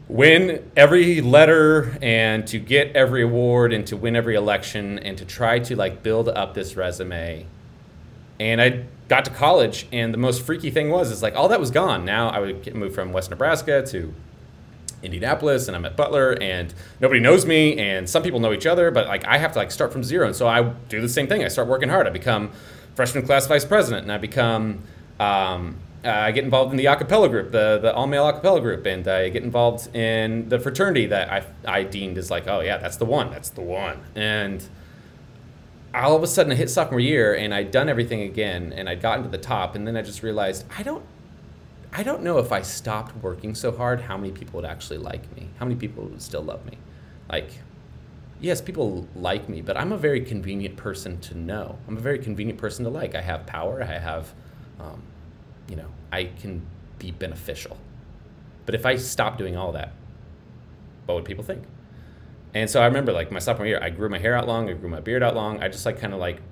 win 0.09 0.71
every 0.77 1.21
letter 1.21 1.97
and 2.03 2.47
to 2.49 2.59
get 2.59 2.95
every 2.95 3.23
award 3.23 3.73
and 3.73 3.87
to 3.87 3.97
win 3.97 4.17
every 4.17 4.35
election 4.35 4.99
and 4.99 5.17
to 5.19 5.25
try 5.25 5.59
to 5.59 5.77
like 5.77 6.03
build 6.03 6.29
up 6.29 6.55
this 6.55 6.77
resume. 6.77 7.47
And 8.41 8.61
I 8.61 8.85
got 9.09 9.25
to 9.27 9.31
college 9.31 9.87
and 9.93 10.13
the 10.13 10.19
most 10.19 10.43
freaky 10.43 10.71
thing 10.71 10.91
was 10.91 11.11
is 11.11 11.23
like 11.23 11.37
all 11.37 11.49
that 11.49 11.61
was 11.61 11.71
gone. 11.71 12.05
Now 12.05 12.29
I 12.29 12.41
would 12.41 12.75
move 12.75 12.95
from 12.95 13.13
West 13.13 13.31
Nebraska 13.31 13.85
to 13.87 14.13
Indianapolis 15.03 15.69
and 15.69 15.77
I'm 15.77 15.85
at 15.85 15.97
Butler 15.97 16.37
and 16.41 16.73
nobody 17.01 17.21
knows 17.21 17.47
me 17.47 17.79
and 17.79 18.09
some 18.09 18.23
people 18.23 18.41
know 18.41 18.53
each 18.53 18.67
other, 18.67 18.91
but 18.91 19.07
like 19.07 19.25
I 19.25 19.39
have 19.39 19.53
to 19.53 19.59
like 19.59 19.71
start 19.71 19.93
from 19.93 20.03
zero. 20.03 20.27
And 20.27 20.37
so 20.37 20.47
I 20.47 20.63
do 20.89 21.01
the 21.01 21.09
same 21.09 21.27
thing. 21.27 21.45
I 21.45 21.49
start 21.49 21.69
working 21.69 21.89
hard. 21.89 22.07
I 22.07 22.11
become 22.11 22.51
freshman 22.95 23.25
class 23.25 23.47
vice 23.47 23.65
president 23.65 24.03
and 24.03 24.13
I 24.13 24.19
become 24.19 24.83
um, 25.19 25.77
I 26.05 26.33
get 26.33 26.43
involved 26.43 26.73
in 26.73 26.77
the 26.77 26.87
acapella 26.87 27.31
group, 27.31 27.53
the, 27.53 27.79
the 27.81 27.95
all 27.95 28.07
male 28.09 28.25
acapella 28.25 28.61
group, 28.61 28.87
and 28.87 29.07
I 29.07 29.29
get 29.29 29.45
involved 29.45 29.95
in 29.95 30.49
the 30.49 30.59
fraternity 30.59 31.07
that 31.07 31.31
I, 31.31 31.45
I 31.65 31.85
deemed 31.85 32.19
as 32.19 32.31
like, 32.31 32.49
oh 32.49 32.61
yeah, 32.61 32.79
that's 32.79 32.97
the 32.97 33.05
one, 33.05 33.31
that's 33.31 33.51
the 33.51 33.61
one. 33.61 34.01
And 34.17 34.67
all 35.95 36.17
of 36.17 36.23
a 36.23 36.27
sudden, 36.27 36.53
I 36.53 36.57
hit 36.57 36.71
sophomore 36.71 36.99
year, 36.99 37.35
and 37.35 37.55
I'd 37.55 37.71
done 37.71 37.89
everything 37.89 38.23
again, 38.23 38.73
and 38.73 38.89
I'd 38.89 39.01
gotten 39.01 39.23
to 39.23 39.31
the 39.31 39.39
top, 39.39 39.77
and 39.77 39.87
then 39.87 39.97
I 39.97 40.03
just 40.03 40.23
realized 40.23 40.65
I 40.77 40.83
don't, 40.83 41.05
I 41.93 42.03
don't 42.03 42.23
know 42.23 42.39
if 42.39 42.51
I 42.51 42.63
stopped 42.63 43.15
working 43.23 43.55
so 43.55 43.71
hard, 43.71 44.01
how 44.01 44.17
many 44.17 44.33
people 44.33 44.61
would 44.61 44.69
actually 44.69 44.99
like 44.99 45.37
me, 45.37 45.51
how 45.59 45.67
many 45.67 45.79
people 45.79 46.05
would 46.05 46.23
still 46.23 46.43
love 46.43 46.65
me, 46.67 46.79
like. 47.31 47.51
Yes, 48.41 48.61
people 48.61 49.07
like 49.15 49.49
me, 49.49 49.63
but 49.63 49.77
I'm 49.77 49.93
a 49.93 49.97
very 49.97 50.21
convenient 50.21 50.77
person 50.77 51.21
to 51.21 51.39
know. 51.39 51.79
I'm 51.87 51.97
a 51.97 52.01
very 52.01 52.19
convenient 52.19 52.59
person 52.59 52.85
to 52.85 52.91
like. 52.91 53.15
I 53.15 53.21
have 53.21 53.47
power. 53.47 53.81
I 53.81 54.01
have 54.01 54.35
um, 54.81 55.01
you 55.73 55.77
know, 55.77 55.89
I 56.13 56.25
can 56.25 56.61
be 56.99 57.13
beneficial. 57.13 57.79
But 58.67 58.75
if 58.75 58.85
I 58.85 58.97
stop 58.97 59.39
doing 59.39 59.57
all 59.57 59.73
that, 59.73 59.95
what 61.07 61.15
would 61.15 61.25
people 61.25 61.43
think? 61.43 61.65
And 62.53 62.69
so 62.69 62.83
I 62.83 62.85
remember 62.85 63.11
like 63.11 63.33
my 63.33 63.39
sophomore 63.39 63.67
year, 63.67 63.81
I 63.83 63.89
grew 63.89 64.11
my 64.11 64.19
hair 64.19 64.37
out 64.37 64.47
long, 64.47 64.69
I 64.69 64.75
grew 64.75 64.91
my 64.91 65.01
beard 65.01 65.23
out 65.23 65.35
long. 65.35 65.63
I 65.63 65.69
just 65.69 65.87
like 65.87 65.99
kind 65.99 66.13
of 66.13 66.21
like 66.21 66.43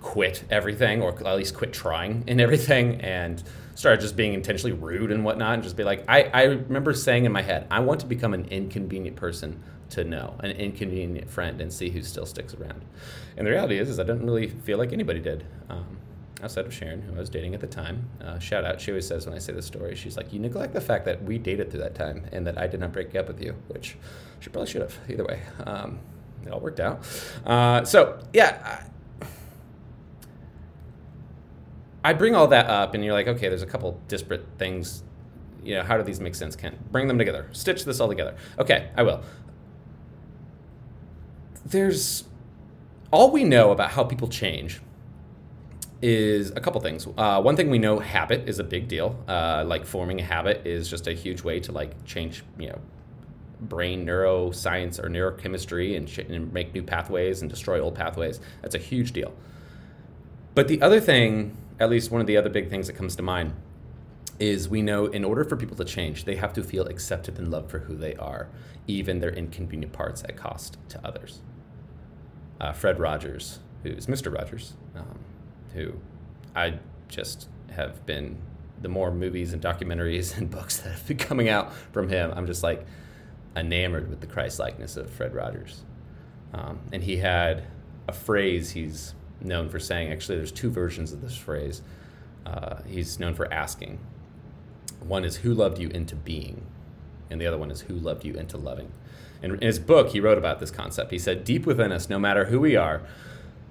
quit 0.00 0.44
everything, 0.48 1.02
or 1.02 1.10
at 1.10 1.36
least 1.36 1.54
quit 1.54 1.74
trying 1.74 2.24
in 2.26 2.40
everything, 2.40 2.98
and 3.02 3.42
started 3.74 4.00
just 4.00 4.16
being 4.16 4.32
intentionally 4.32 4.72
rude 4.72 5.12
and 5.12 5.22
whatnot, 5.22 5.52
and 5.52 5.62
just 5.62 5.76
be 5.76 5.84
like, 5.84 6.02
I, 6.08 6.22
I 6.32 6.42
remember 6.44 6.94
saying 6.94 7.26
in 7.26 7.32
my 7.32 7.42
head, 7.42 7.66
I 7.70 7.80
want 7.80 8.00
to 8.00 8.06
become 8.06 8.32
an 8.32 8.46
inconvenient 8.46 9.16
person 9.16 9.62
to 9.90 10.04
know, 10.04 10.34
an 10.40 10.52
inconvenient 10.52 11.28
friend, 11.28 11.60
and 11.60 11.70
see 11.70 11.90
who 11.90 12.00
still 12.00 12.24
sticks 12.24 12.54
around. 12.54 12.82
And 13.36 13.46
the 13.46 13.50
reality 13.50 13.78
is, 13.78 13.90
is 13.90 14.00
I 14.00 14.04
didn't 14.04 14.24
really 14.24 14.48
feel 14.48 14.78
like 14.78 14.94
anybody 14.94 15.20
did. 15.20 15.44
Um, 15.68 15.98
outside 16.42 16.66
of 16.66 16.74
Sharon, 16.74 17.02
who 17.02 17.14
I 17.14 17.18
was 17.18 17.30
dating 17.30 17.54
at 17.54 17.60
the 17.60 17.66
time. 17.66 18.08
Uh, 18.20 18.38
shout 18.38 18.64
out. 18.64 18.80
She 18.80 18.90
always 18.90 19.06
says 19.06 19.26
when 19.26 19.34
I 19.34 19.38
say 19.38 19.52
this 19.52 19.66
story, 19.66 19.94
she's 19.94 20.16
like, 20.16 20.32
"You 20.32 20.40
neglect 20.40 20.74
the 20.74 20.80
fact 20.80 21.04
that 21.04 21.22
we 21.22 21.38
dated 21.38 21.70
through 21.70 21.80
that 21.80 21.94
time 21.94 22.26
and 22.32 22.46
that 22.46 22.58
I 22.58 22.66
did 22.66 22.80
not 22.80 22.92
break 22.92 23.14
up 23.14 23.28
with 23.28 23.40
you," 23.42 23.54
which 23.68 23.96
she 24.40 24.50
probably 24.50 24.70
should 24.70 24.82
have. 24.82 24.98
Either 25.08 25.24
way, 25.24 25.40
um, 25.64 26.00
it 26.44 26.52
all 26.52 26.60
worked 26.60 26.80
out. 26.80 27.00
Uh, 27.46 27.84
so 27.84 28.18
yeah. 28.32 28.58
I, 28.64 28.88
I 32.04 32.12
bring 32.14 32.34
all 32.34 32.48
that 32.48 32.66
up, 32.66 32.94
and 32.94 33.04
you're 33.04 33.12
like, 33.12 33.28
okay, 33.28 33.48
there's 33.48 33.62
a 33.62 33.66
couple 33.66 34.00
disparate 34.08 34.44
things. 34.58 35.04
You 35.62 35.76
know, 35.76 35.82
how 35.84 35.96
do 35.96 36.02
these 36.02 36.18
make 36.18 36.34
sense, 36.34 36.56
Ken? 36.56 36.76
Bring 36.90 37.06
them 37.06 37.16
together. 37.16 37.48
Stitch 37.52 37.84
this 37.84 38.00
all 38.00 38.08
together. 38.08 38.34
Okay, 38.58 38.90
I 38.96 39.04
will. 39.04 39.22
There's 41.64 42.24
all 43.12 43.30
we 43.30 43.44
know 43.44 43.70
about 43.70 43.92
how 43.92 44.02
people 44.02 44.26
change 44.26 44.80
is 46.02 46.50
a 46.50 46.60
couple 46.60 46.80
things. 46.80 47.06
Uh, 47.16 47.40
one 47.40 47.54
thing 47.54 47.70
we 47.70 47.78
know, 47.78 48.00
habit 48.00 48.48
is 48.48 48.58
a 48.58 48.64
big 48.64 48.88
deal. 48.88 49.16
Uh, 49.28 49.64
like 49.66 49.86
forming 49.86 50.20
a 50.20 50.24
habit 50.24 50.66
is 50.66 50.88
just 50.88 51.06
a 51.06 51.12
huge 51.12 51.42
way 51.42 51.60
to 51.60 51.72
like 51.72 52.04
change, 52.04 52.42
you 52.58 52.68
know, 52.68 52.78
brain 53.60 54.04
neuroscience 54.04 54.98
or 54.98 55.08
neurochemistry 55.08 55.96
and, 55.96 56.08
sh- 56.08 56.18
and 56.18 56.52
make 56.52 56.74
new 56.74 56.82
pathways 56.82 57.40
and 57.40 57.48
destroy 57.48 57.80
old 57.80 57.94
pathways. 57.94 58.40
That's 58.60 58.74
a 58.74 58.78
huge 58.78 59.12
deal. 59.12 59.32
But 60.54 60.68
the 60.68 60.82
other 60.82 61.00
thing, 61.00 61.56
at 61.78 61.88
least 61.88 62.10
one 62.10 62.20
of 62.20 62.26
the 62.26 62.36
other 62.36 62.50
big 62.50 62.68
things 62.68 62.88
that 62.88 62.94
comes 62.94 63.14
to 63.16 63.22
mind, 63.22 63.54
is 64.40 64.68
we 64.68 64.82
know 64.82 65.06
in 65.06 65.24
order 65.24 65.44
for 65.44 65.56
people 65.56 65.76
to 65.76 65.84
change, 65.84 66.24
they 66.24 66.34
have 66.34 66.52
to 66.54 66.64
feel 66.64 66.86
accepted 66.88 67.38
and 67.38 67.48
loved 67.50 67.70
for 67.70 67.78
who 67.78 67.96
they 67.96 68.16
are, 68.16 68.48
even 68.88 69.20
their 69.20 69.30
inconvenient 69.30 69.92
parts 69.92 70.24
at 70.24 70.36
cost 70.36 70.78
to 70.88 71.00
others. 71.06 71.42
Uh, 72.60 72.72
Fred 72.72 72.98
Rogers, 72.98 73.60
who's 73.84 74.06
Mr. 74.06 74.34
Rogers, 74.34 74.74
um, 74.96 75.18
who 75.74 75.94
I 76.54 76.78
just 77.08 77.48
have 77.70 78.04
been 78.06 78.38
the 78.80 78.88
more 78.88 79.12
movies 79.12 79.52
and 79.52 79.62
documentaries 79.62 80.36
and 80.38 80.50
books 80.50 80.78
that 80.78 80.90
have 80.90 81.06
been 81.06 81.18
coming 81.18 81.48
out 81.48 81.72
from 81.92 82.08
him, 82.08 82.32
I'm 82.34 82.46
just 82.46 82.62
like 82.62 82.84
enamored 83.56 84.08
with 84.08 84.20
the 84.20 84.26
Christ 84.26 84.58
likeness 84.58 84.96
of 84.96 85.10
Fred 85.10 85.34
Rogers. 85.34 85.84
Um, 86.52 86.80
and 86.92 87.02
he 87.02 87.16
had 87.16 87.64
a 88.08 88.12
phrase 88.12 88.70
he's 88.72 89.14
known 89.40 89.68
for 89.68 89.78
saying. 89.78 90.12
Actually, 90.12 90.36
there's 90.36 90.52
two 90.52 90.70
versions 90.70 91.12
of 91.12 91.20
this 91.20 91.36
phrase. 91.36 91.82
Uh, 92.44 92.76
he's 92.86 93.18
known 93.18 93.34
for 93.34 93.52
asking. 93.52 93.98
One 95.00 95.24
is 95.24 95.36
who 95.36 95.54
loved 95.54 95.78
you 95.78 95.88
into 95.88 96.14
being, 96.14 96.66
and 97.30 97.40
the 97.40 97.46
other 97.46 97.58
one 97.58 97.70
is 97.70 97.82
who 97.82 97.94
loved 97.94 98.24
you 98.24 98.34
into 98.34 98.56
loving. 98.56 98.92
And 99.42 99.54
in 99.54 99.60
his 99.60 99.78
book, 99.78 100.10
he 100.10 100.20
wrote 100.20 100.38
about 100.38 100.60
this 100.60 100.70
concept. 100.70 101.10
He 101.10 101.18
said, 101.18 101.44
Deep 101.44 101.66
within 101.66 101.90
us, 101.90 102.08
no 102.08 102.18
matter 102.18 102.46
who 102.46 102.60
we 102.60 102.76
are, 102.76 103.02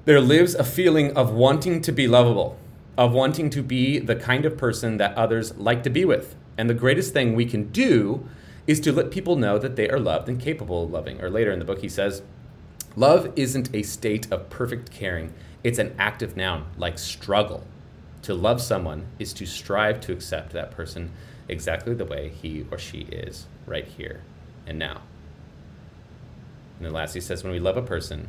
there 0.06 0.22
lives 0.22 0.56
a 0.56 0.64
feeling 0.64 1.16
of 1.16 1.32
wanting 1.32 1.82
to 1.82 1.92
be 1.92 2.08
lovable, 2.08 2.58
of 2.98 3.12
wanting 3.12 3.50
to 3.52 3.62
be 3.62 4.00
the 4.00 4.16
kind 4.16 4.46
of 4.46 4.58
person 4.58 4.98
that 4.98 5.16
others 5.16 5.56
like 5.58 5.84
to 5.84 5.90
be 5.90 6.06
with. 6.06 6.36
And 6.58 6.70
the 6.70 6.74
greatest 6.74 7.14
thing 7.14 7.36
we 7.36 7.46
can 7.46 7.72
do 7.72 8.28
is 8.68 8.80
to 8.82 8.92
let 8.92 9.12
people 9.12 9.36
know 9.36 9.58
that 9.58 9.76
they 9.76 9.90
are 9.90 10.00
loved 10.00 10.28
and 10.28 10.40
capable 10.40 10.84
of 10.84 10.92
loving. 10.92 11.22
Or 11.22 11.30
later 11.30 11.52
in 11.52 11.60
the 11.60 11.66
book, 11.66 11.82
he 11.82 11.90
says, 11.90 12.24
Love 12.96 13.32
isn't 13.36 13.74
a 13.74 13.84
state 13.84 14.32
of 14.32 14.50
perfect 14.50 14.92
caring, 14.92 15.34
it's 15.64 15.80
an 15.80 15.96
active 15.98 16.36
noun, 16.36 16.66
like 16.78 16.98
struggle. 16.98 17.64
To 18.24 18.34
love 18.34 18.62
someone 18.62 19.08
is 19.18 19.34
to 19.34 19.46
strive 19.46 20.02
to 20.02 20.12
accept 20.12 20.52
that 20.54 20.72
person 20.72 21.12
exactly 21.48 21.94
the 21.94 22.06
way 22.06 22.30
he 22.30 22.66
or 22.72 22.78
she 22.78 23.02
is, 23.02 23.48
right 23.66 23.86
here 23.86 24.22
and 24.68 24.78
now. 24.78 25.02
And 26.78 26.88
then 26.88 26.94
last, 26.94 27.14
he 27.14 27.22
says, 27.22 27.44
When 27.44 27.54
we 27.54 27.60
love 27.60 27.78
a 27.78 27.82
person, 27.82 28.28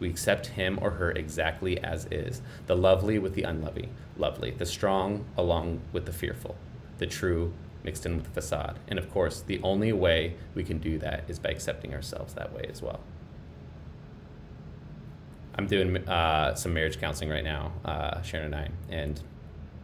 we 0.00 0.08
accept 0.08 0.46
him 0.46 0.78
or 0.82 0.92
her 0.92 1.10
exactly 1.12 1.78
as 1.78 2.06
is, 2.06 2.42
the 2.66 2.76
lovely 2.76 3.18
with 3.18 3.34
the 3.34 3.42
unlovely, 3.42 3.90
lovely, 4.16 4.50
the 4.50 4.66
strong 4.66 5.24
along 5.36 5.80
with 5.92 6.06
the 6.06 6.12
fearful, 6.12 6.56
the 6.98 7.06
true 7.06 7.52
mixed 7.84 8.04
in 8.04 8.16
with 8.16 8.24
the 8.24 8.30
facade. 8.30 8.78
And 8.88 8.98
of 8.98 9.10
course, 9.10 9.42
the 9.42 9.60
only 9.62 9.92
way 9.92 10.34
we 10.54 10.64
can 10.64 10.78
do 10.78 10.98
that 10.98 11.24
is 11.28 11.38
by 11.38 11.50
accepting 11.50 11.94
ourselves 11.94 12.34
that 12.34 12.52
way 12.52 12.66
as 12.68 12.82
well. 12.82 13.00
I'm 15.54 15.66
doing 15.66 15.96
uh, 16.08 16.54
some 16.54 16.72
marriage 16.72 16.98
counseling 17.00 17.30
right 17.30 17.44
now, 17.44 17.72
uh, 17.84 18.22
Sharon 18.22 18.46
and 18.46 18.54
I, 18.54 18.68
and 18.88 19.20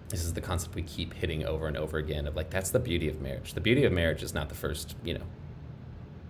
this 0.09 0.25
is 0.25 0.33
the 0.33 0.41
concept 0.41 0.75
we 0.75 0.83
keep 0.83 1.15
hitting 1.15 1.45
over 1.45 1.67
and 1.67 1.77
over 1.77 1.99
again 1.99 2.27
of 2.27 2.37
like 2.37 2.51
that's 2.51 2.71
the 2.71 2.79
beauty 2.79 3.09
of 3.09 3.21
marriage. 3.21 3.55
The 3.55 3.61
beauty 3.61 3.85
of 3.85 3.93
marriage 3.93 4.23
is 4.23 4.33
not 4.33 4.49
the 4.49 4.55
first, 4.55 4.95
you 5.05 5.15
know, 5.15 5.25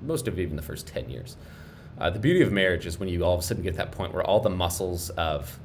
most 0.03 0.27
of 0.29 0.39
even 0.39 0.57
the 0.57 0.63
first 0.63 0.87
10 0.87 1.11
years. 1.11 1.37
Uh, 1.99 2.11
the 2.11 2.19
beauty 2.19 2.43
of 2.43 2.53
marriage 2.53 2.87
is 2.87 3.01
when 3.01 3.09
you 3.09 3.25
all 3.25 3.35
of 3.35 3.41
a 3.41 3.43
sudden 3.43 3.63
get 3.63 3.73
to 3.73 3.79
that 3.79 3.93
point 3.93 4.13
where 4.13 4.23
all 4.23 4.41
the 4.41 4.51
muscles 4.51 5.11
of 5.11 5.59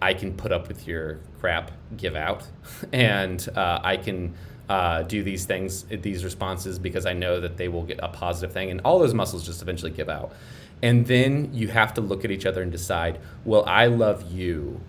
I 0.00 0.14
can 0.14 0.34
put 0.34 0.52
up 0.52 0.68
with 0.68 0.86
your 0.86 1.18
crap 1.40 1.70
give 1.96 2.16
out, 2.16 2.44
and 2.92 3.46
uh, 3.56 3.80
I 3.82 3.96
can 3.96 4.34
uh, 4.68 5.02
do 5.02 5.22
these 5.22 5.44
things, 5.44 5.84
these 5.84 6.24
responses, 6.24 6.78
because 6.78 7.06
I 7.06 7.14
know 7.14 7.40
that 7.40 7.56
they 7.56 7.68
will 7.68 7.84
get 7.84 7.98
a 8.02 8.08
positive 8.08 8.52
thing, 8.52 8.70
and 8.70 8.80
all 8.84 8.98
those 8.98 9.14
muscles 9.14 9.44
just 9.44 9.62
eventually 9.62 9.90
give 9.90 10.08
out. 10.08 10.32
And 10.82 11.06
then 11.06 11.52
you 11.52 11.68
have 11.68 11.94
to 11.94 12.00
look 12.00 12.24
at 12.24 12.30
each 12.30 12.46
other 12.46 12.62
and 12.62 12.70
decide, 12.70 13.18
well, 13.44 13.64
I 13.66 13.86
love 13.86 14.30
you, 14.30 14.80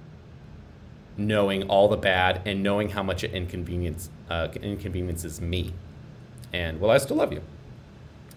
knowing 1.18 1.64
all 1.64 1.88
the 1.88 1.98
bad 1.98 2.42
and 2.46 2.62
knowing 2.62 2.90
how 2.90 3.04
much 3.04 3.24
it 3.24 3.34
inconvenience 3.34 4.10
uh, 4.30 4.50
inconveniences 4.62 5.42
me. 5.42 5.74
And 6.54 6.80
well, 6.80 6.92
I 6.92 6.98
still 6.98 7.18
love 7.18 7.34
you? 7.34 7.42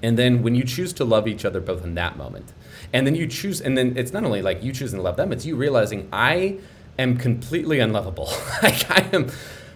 And 0.03 0.19
then 0.19 0.43
when 0.43 0.55
you 0.55 0.65
choose 0.65 0.93
to 0.95 1.05
love 1.05 1.29
each 1.29 1.45
other 1.45 1.61
both 1.61 1.85
in 1.85 1.95
that 1.95 2.17
moment, 2.17 2.53
and 2.93 3.07
then 3.07 3.15
you 3.15 3.27
choose, 3.27 3.61
and 3.61 3.79
then 3.79 3.97
it's 3.97 4.13
not 4.13 4.25
only 4.25 4.43
like 4.43 4.63
you 4.63 4.73
choosing 4.73 4.99
to 4.99 5.03
love 5.03 5.17
them, 5.17 5.33
it's 5.33 5.47
you 5.47 5.57
realizing 5.57 6.09
I 6.13 6.59
am 6.99 7.17
completely 7.17 7.79
unlovable. 7.79 8.31
like 8.63 8.91
I 8.91 9.09
am, 9.13 9.31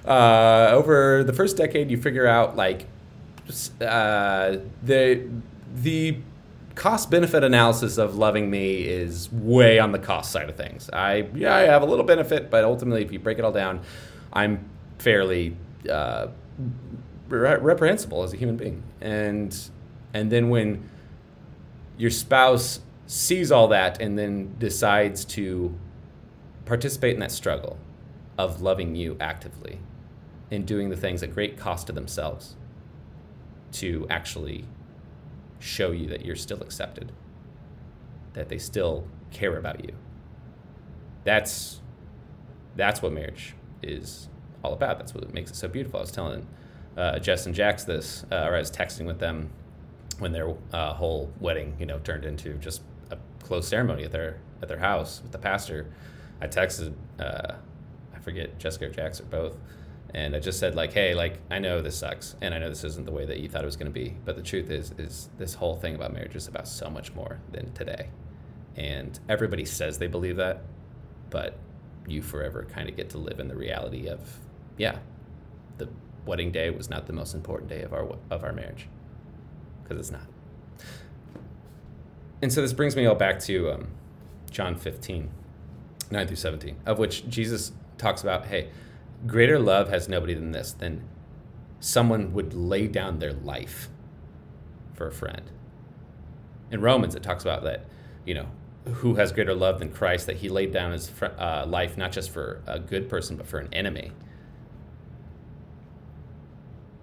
uh, 0.04 0.70
over 0.72 1.24
the 1.24 1.32
first 1.32 1.56
decade, 1.56 1.90
you 1.90 1.96
figure 1.96 2.26
out 2.26 2.56
like 2.56 2.86
uh, 3.80 4.56
the 4.82 5.28
the 5.74 6.18
cost 6.74 7.10
benefit 7.10 7.42
analysis 7.42 7.96
of 7.96 8.16
loving 8.16 8.50
me 8.50 8.82
is 8.82 9.32
way 9.32 9.78
on 9.78 9.92
the 9.92 9.98
cost 9.98 10.30
side 10.30 10.48
of 10.48 10.56
things. 10.56 10.90
I 10.92 11.28
yeah, 11.34 11.54
I 11.54 11.60
have 11.62 11.82
a 11.82 11.86
little 11.86 12.04
benefit, 12.04 12.50
but 12.50 12.64
ultimately, 12.64 13.02
if 13.02 13.12
you 13.12 13.18
break 13.18 13.38
it 13.38 13.44
all 13.44 13.52
down, 13.52 13.80
I'm 14.32 14.68
fairly 14.98 15.56
uh, 15.90 16.28
re- 17.28 17.58
reprehensible 17.58 18.22
as 18.22 18.32
a 18.32 18.36
human 18.36 18.56
being. 18.56 18.82
And 19.00 19.56
and 20.16 20.32
then 20.32 20.48
when 20.48 20.88
your 21.98 22.10
spouse 22.10 22.80
sees 23.06 23.52
all 23.52 23.68
that 23.68 24.00
and 24.00 24.18
then 24.18 24.56
decides 24.58 25.26
to 25.26 25.78
participate 26.64 27.12
in 27.12 27.20
that 27.20 27.30
struggle 27.30 27.76
of 28.38 28.62
loving 28.62 28.94
you 28.96 29.18
actively 29.20 29.78
and 30.50 30.66
doing 30.66 30.88
the 30.88 30.96
things 30.96 31.22
at 31.22 31.34
great 31.34 31.58
cost 31.58 31.88
to 31.88 31.92
themselves 31.92 32.56
to 33.72 34.06
actually 34.08 34.64
show 35.58 35.90
you 35.90 36.06
that 36.06 36.24
you're 36.24 36.34
still 36.34 36.62
accepted, 36.62 37.12
that 38.32 38.48
they 38.48 38.56
still 38.56 39.06
care 39.30 39.58
about 39.58 39.84
you. 39.84 39.92
That's 41.24 41.82
that's 42.74 43.02
what 43.02 43.12
marriage 43.12 43.54
is 43.82 44.30
all 44.64 44.72
about. 44.72 44.96
That's 44.98 45.12
what 45.12 45.30
makes 45.34 45.50
it 45.50 45.56
so 45.56 45.68
beautiful. 45.68 45.98
I 45.98 46.02
was 46.02 46.10
telling 46.10 46.46
uh, 46.96 47.18
Jess 47.18 47.44
and 47.44 47.54
Jax 47.54 47.84
this, 47.84 48.24
uh, 48.32 48.46
or 48.46 48.56
I 48.56 48.60
was 48.60 48.70
texting 48.70 49.04
with 49.04 49.18
them 49.18 49.50
when 50.18 50.32
their 50.32 50.54
uh, 50.72 50.94
whole 50.94 51.32
wedding, 51.40 51.76
you 51.78 51.86
know, 51.86 51.98
turned 51.98 52.24
into 52.24 52.54
just 52.54 52.82
a 53.10 53.18
closed 53.42 53.68
ceremony 53.68 54.04
at 54.04 54.12
their 54.12 54.38
at 54.62 54.68
their 54.68 54.78
house 54.78 55.20
with 55.22 55.32
the 55.32 55.38
pastor. 55.38 55.92
I 56.40 56.46
texted, 56.46 56.94
uh, 57.18 57.54
I 58.14 58.18
forget 58.20 58.58
Jessica 58.58 58.86
or 58.86 58.90
Jax 58.90 59.20
or 59.20 59.24
both, 59.24 59.56
and 60.14 60.36
I 60.36 60.40
just 60.40 60.58
said 60.58 60.74
like, 60.74 60.92
hey, 60.92 61.14
like 61.14 61.38
I 61.50 61.58
know 61.58 61.80
this 61.80 61.98
sucks, 61.98 62.36
and 62.40 62.54
I 62.54 62.58
know 62.58 62.68
this 62.68 62.84
isn't 62.84 63.06
the 63.06 63.12
way 63.12 63.24
that 63.26 63.40
you 63.40 63.48
thought 63.48 63.62
it 63.62 63.66
was 63.66 63.76
going 63.76 63.92
to 63.92 63.92
be, 63.92 64.16
but 64.24 64.36
the 64.36 64.42
truth 64.42 64.70
is, 64.70 64.92
is 64.98 65.28
this 65.38 65.54
whole 65.54 65.76
thing 65.76 65.94
about 65.94 66.12
marriage 66.12 66.36
is 66.36 66.48
about 66.48 66.68
so 66.68 66.90
much 66.90 67.14
more 67.14 67.40
than 67.52 67.72
today, 67.72 68.10
and 68.76 69.18
everybody 69.28 69.64
says 69.64 69.98
they 69.98 70.06
believe 70.06 70.36
that, 70.36 70.62
but 71.30 71.58
you 72.06 72.22
forever 72.22 72.66
kind 72.70 72.88
of 72.88 72.96
get 72.96 73.10
to 73.10 73.18
live 73.18 73.40
in 73.40 73.48
the 73.48 73.56
reality 73.56 74.08
of, 74.08 74.38
yeah, 74.76 74.98
the 75.78 75.88
wedding 76.24 76.52
day 76.52 76.70
was 76.70 76.88
not 76.88 77.06
the 77.06 77.12
most 77.12 77.34
important 77.34 77.68
day 77.68 77.82
of 77.82 77.92
our 77.92 78.16
of 78.30 78.44
our 78.44 78.52
marriage, 78.52 78.88
because 79.86 79.98
it's 79.98 80.10
not. 80.10 80.26
And 82.42 82.52
so 82.52 82.60
this 82.60 82.72
brings 82.72 82.96
me 82.96 83.06
all 83.06 83.14
back 83.14 83.38
to 83.40 83.70
um, 83.70 83.88
John 84.50 84.76
15, 84.76 85.30
9 86.10 86.26
through 86.26 86.36
17, 86.36 86.76
of 86.86 86.98
which 86.98 87.28
Jesus 87.28 87.72
talks 87.98 88.22
about, 88.22 88.46
hey 88.46 88.68
greater 89.26 89.58
love 89.58 89.88
has 89.88 90.08
nobody 90.08 90.34
than 90.34 90.52
this, 90.52 90.72
than 90.72 91.02
someone 91.80 92.32
would 92.32 92.54
lay 92.54 92.86
down 92.86 93.18
their 93.18 93.32
life 93.32 93.88
for 94.94 95.06
a 95.06 95.12
friend. 95.12 95.42
In 96.70 96.80
Romans, 96.80 97.14
it 97.14 97.22
talks 97.22 97.44
about 97.44 97.62
that, 97.62 97.86
you 98.24 98.34
know, 98.34 98.46
who 98.94 99.14
has 99.14 99.32
greater 99.32 99.54
love 99.54 99.78
than 99.78 99.90
Christ, 99.90 100.26
that 100.26 100.36
he 100.36 100.48
laid 100.48 100.72
down 100.72 100.92
his 100.92 101.10
uh, 101.22 101.64
life 101.66 101.96
not 101.96 102.12
just 102.12 102.30
for 102.30 102.62
a 102.66 102.78
good 102.78 103.08
person, 103.08 103.36
but 103.36 103.46
for 103.46 103.58
an 103.58 103.68
enemy. 103.72 104.12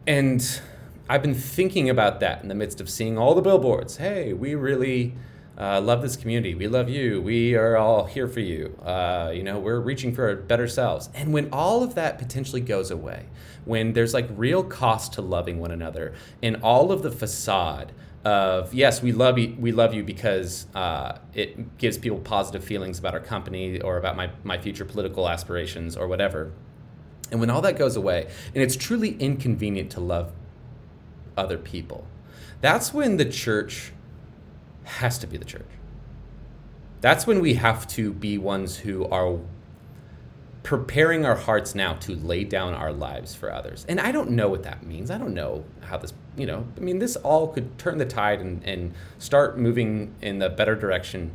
And 0.06 0.62
I've 1.10 1.22
been 1.22 1.36
thinking 1.36 1.90
about 1.90 2.22
that 2.22 2.42
in 2.44 2.48
the 2.48 2.56
midst 2.56 2.80
of 2.80 2.90
seeing 2.90 3.18
all 3.18 3.36
the 3.36 3.42
billboards. 3.42 3.98
Hey, 3.98 4.32
we 4.32 4.56
really 4.56 5.14
uh, 5.58 5.82
love 5.82 6.02
this 6.02 6.16
community. 6.16 6.56
We 6.56 6.68
love 6.68 6.90
you. 6.90 7.22
We 7.22 7.56
are 7.56 7.76
all 7.76 8.06
here 8.06 8.26
for 8.26 8.40
you. 8.40 8.80
Uh, 8.82 9.32
you 9.36 9.44
know, 9.44 9.60
we're 9.60 9.82
reaching 9.82 10.16
for 10.16 10.30
our 10.30 10.36
better 10.38 10.68
selves. 10.68 11.10
And 11.14 11.34
when 11.34 11.50
all 11.52 11.84
of 11.84 11.96
that 11.96 12.18
potentially 12.18 12.62
goes 12.62 12.90
away, 12.90 13.26
when 13.66 13.92
there's 13.92 14.14
like 14.14 14.30
real 14.32 14.64
cost 14.64 15.12
to 15.14 15.22
loving 15.22 15.60
one 15.60 15.72
another, 15.72 16.14
and 16.42 16.56
all 16.64 16.92
of 16.94 17.04
the 17.04 17.12
facade 17.12 17.92
of 18.24 18.74
yes, 18.74 19.02
we 19.02 19.12
love 19.12 19.38
you, 19.38 19.58
we 19.60 19.74
love 19.74 19.94
you 19.94 20.04
because 20.06 20.68
uh, 20.74 21.18
it 21.34 21.78
gives 21.78 21.98
people 21.98 22.20
positive 22.20 22.64
feelings 22.64 22.98
about 22.98 23.14
our 23.14 23.20
company 23.20 23.82
or 23.82 23.98
about 23.98 24.16
my 24.16 24.30
my 24.46 24.58
future 24.58 24.86
political 24.86 25.28
aspirations 25.28 25.98
or 25.98 26.08
whatever. 26.08 26.54
And 27.30 27.42
when 27.42 27.50
all 27.50 27.62
that 27.62 27.78
goes 27.78 27.98
away, 27.98 28.30
and 28.56 28.64
it's 28.64 28.78
truly 28.78 29.18
inconvenient 29.18 29.92
to 29.92 30.00
love 30.00 30.32
other 31.38 31.58
people, 31.58 32.08
that's 32.62 32.94
when 32.94 33.18
the 33.18 33.26
church 33.26 33.92
has 34.84 35.18
to 35.20 35.28
be 35.28 35.38
the 35.38 35.46
church. 35.46 35.68
That's 37.02 37.28
when 37.28 37.42
we 37.42 37.56
have 37.56 37.86
to 37.90 38.14
be 38.14 38.38
ones 38.38 38.78
who 38.78 39.06
are 39.08 39.40
preparing 40.64 41.26
our 41.26 41.36
hearts 41.36 41.76
now 41.76 41.94
to 41.96 42.16
lay 42.16 42.46
down 42.46 42.74
our 42.74 42.94
lives 42.94 43.36
for 43.36 43.52
others. 43.52 43.86
And 43.90 44.00
I 44.00 44.14
don't 44.14 44.32
know 44.32 44.48
what 44.48 44.64
that 44.64 44.84
means. 44.84 45.12
I 45.12 45.18
don't 45.18 45.34
know 45.34 45.66
how 45.82 45.98
this, 45.98 46.14
you 46.38 46.46
know, 46.46 46.66
I 46.78 46.80
mean, 46.80 47.00
this 47.00 47.18
all 47.18 47.50
could 47.50 47.78
turn 47.78 47.98
the 47.98 48.06
tide 48.06 48.40
and, 48.40 48.64
and 48.64 48.94
start 49.18 49.58
moving 49.58 50.16
in 50.22 50.40
the 50.40 50.50
better 50.50 50.76
direction 50.76 51.32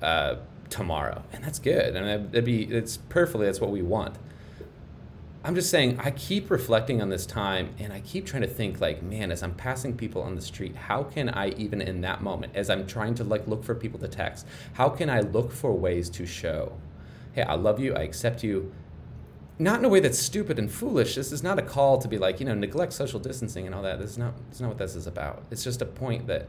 uh, 0.00 0.36
tomorrow. 0.70 1.22
And 1.32 1.44
that's 1.44 1.58
good. 1.58 1.94
And 1.94 2.34
it'd 2.34 2.44
be, 2.46 2.64
it's 2.64 2.96
perfectly, 2.96 3.44
that's 3.44 3.60
what 3.60 3.70
we 3.70 3.82
want. 3.82 4.16
I'm 5.42 5.54
just 5.54 5.70
saying, 5.70 5.98
I 5.98 6.10
keep 6.10 6.50
reflecting 6.50 7.00
on 7.00 7.08
this 7.08 7.24
time 7.24 7.74
and 7.78 7.94
I 7.94 8.00
keep 8.00 8.26
trying 8.26 8.42
to 8.42 8.48
think, 8.48 8.78
like, 8.78 9.02
man, 9.02 9.32
as 9.32 9.42
I'm 9.42 9.54
passing 9.54 9.96
people 9.96 10.20
on 10.20 10.34
the 10.34 10.42
street, 10.42 10.76
how 10.76 11.02
can 11.02 11.30
I, 11.30 11.50
even 11.50 11.80
in 11.80 12.02
that 12.02 12.22
moment, 12.22 12.54
as 12.54 12.68
I'm 12.68 12.86
trying 12.86 13.14
to 13.14 13.24
like 13.24 13.48
look 13.48 13.64
for 13.64 13.74
people 13.74 13.98
to 14.00 14.08
text, 14.08 14.46
how 14.74 14.90
can 14.90 15.08
I 15.08 15.20
look 15.20 15.50
for 15.50 15.72
ways 15.72 16.10
to 16.10 16.26
show, 16.26 16.76
hey, 17.32 17.42
I 17.42 17.54
love 17.54 17.80
you, 17.80 17.94
I 17.94 18.02
accept 18.02 18.44
you, 18.44 18.70
not 19.58 19.78
in 19.78 19.84
a 19.86 19.88
way 19.88 20.00
that's 20.00 20.18
stupid 20.18 20.58
and 20.58 20.70
foolish. 20.70 21.14
This 21.14 21.32
is 21.32 21.42
not 21.42 21.58
a 21.58 21.62
call 21.62 21.96
to 21.98 22.08
be 22.08 22.18
like, 22.18 22.38
you 22.38 22.46
know, 22.46 22.54
neglect 22.54 22.92
social 22.92 23.20
distancing 23.20 23.64
and 23.64 23.74
all 23.74 23.82
that. 23.82 23.98
This 23.98 24.10
is 24.10 24.18
not, 24.18 24.34
this 24.48 24.56
is 24.56 24.60
not 24.60 24.68
what 24.68 24.78
this 24.78 24.94
is 24.94 25.06
about. 25.06 25.42
It's 25.50 25.64
just 25.64 25.80
a 25.80 25.86
point 25.86 26.26
that, 26.26 26.48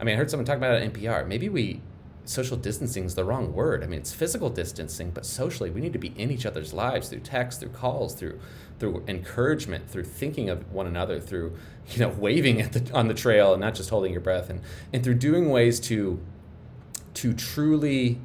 I 0.00 0.04
mean, 0.04 0.14
I 0.14 0.18
heard 0.18 0.30
someone 0.30 0.44
talk 0.44 0.56
about 0.56 0.74
it 0.74 0.82
at 0.82 0.92
NPR. 0.92 1.26
Maybe 1.28 1.48
we 1.48 1.80
social 2.24 2.56
distancing 2.56 3.04
is 3.04 3.14
the 3.14 3.24
wrong 3.24 3.52
word. 3.52 3.82
I 3.82 3.86
mean, 3.86 4.00
it's 4.00 4.12
physical 4.12 4.48
distancing, 4.48 5.10
but 5.10 5.26
socially, 5.26 5.70
we 5.70 5.80
need 5.80 5.92
to 5.92 5.98
be 5.98 6.12
in 6.16 6.30
each 6.30 6.46
other's 6.46 6.72
lives 6.72 7.08
through 7.08 7.20
text, 7.20 7.60
through 7.60 7.70
calls, 7.70 8.14
through 8.14 8.38
through 8.78 9.04
encouragement, 9.06 9.88
through 9.88 10.04
thinking 10.04 10.48
of 10.48 10.72
one 10.72 10.86
another, 10.86 11.20
through 11.20 11.56
you 11.88 12.00
know 12.00 12.08
waving 12.18 12.60
at 12.60 12.72
the 12.72 12.92
on 12.94 13.08
the 13.08 13.14
trail 13.14 13.52
and 13.52 13.60
not 13.60 13.74
just 13.74 13.90
holding 13.90 14.12
your 14.12 14.20
breath, 14.20 14.50
and 14.50 14.60
and 14.92 15.02
through 15.02 15.14
doing 15.14 15.50
ways 15.50 15.80
to 15.80 16.20
to 17.14 17.32
truly 17.32 18.20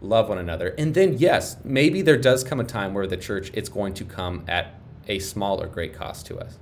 love 0.00 0.28
one 0.28 0.38
another. 0.38 0.74
And 0.78 0.94
then 0.94 1.14
yes, 1.18 1.56
maybe 1.64 2.02
there 2.02 2.16
does 2.16 2.44
come 2.44 2.60
a 2.60 2.64
time 2.64 2.94
where 2.94 3.06
the 3.06 3.16
church 3.16 3.50
it's 3.54 3.68
going 3.68 3.94
to 3.94 4.04
come 4.04 4.44
at 4.48 4.74
a 5.06 5.18
small 5.18 5.62
or 5.62 5.66
great 5.66 5.94
cost 5.94 6.26
to 6.26 6.38
us. 6.38 6.58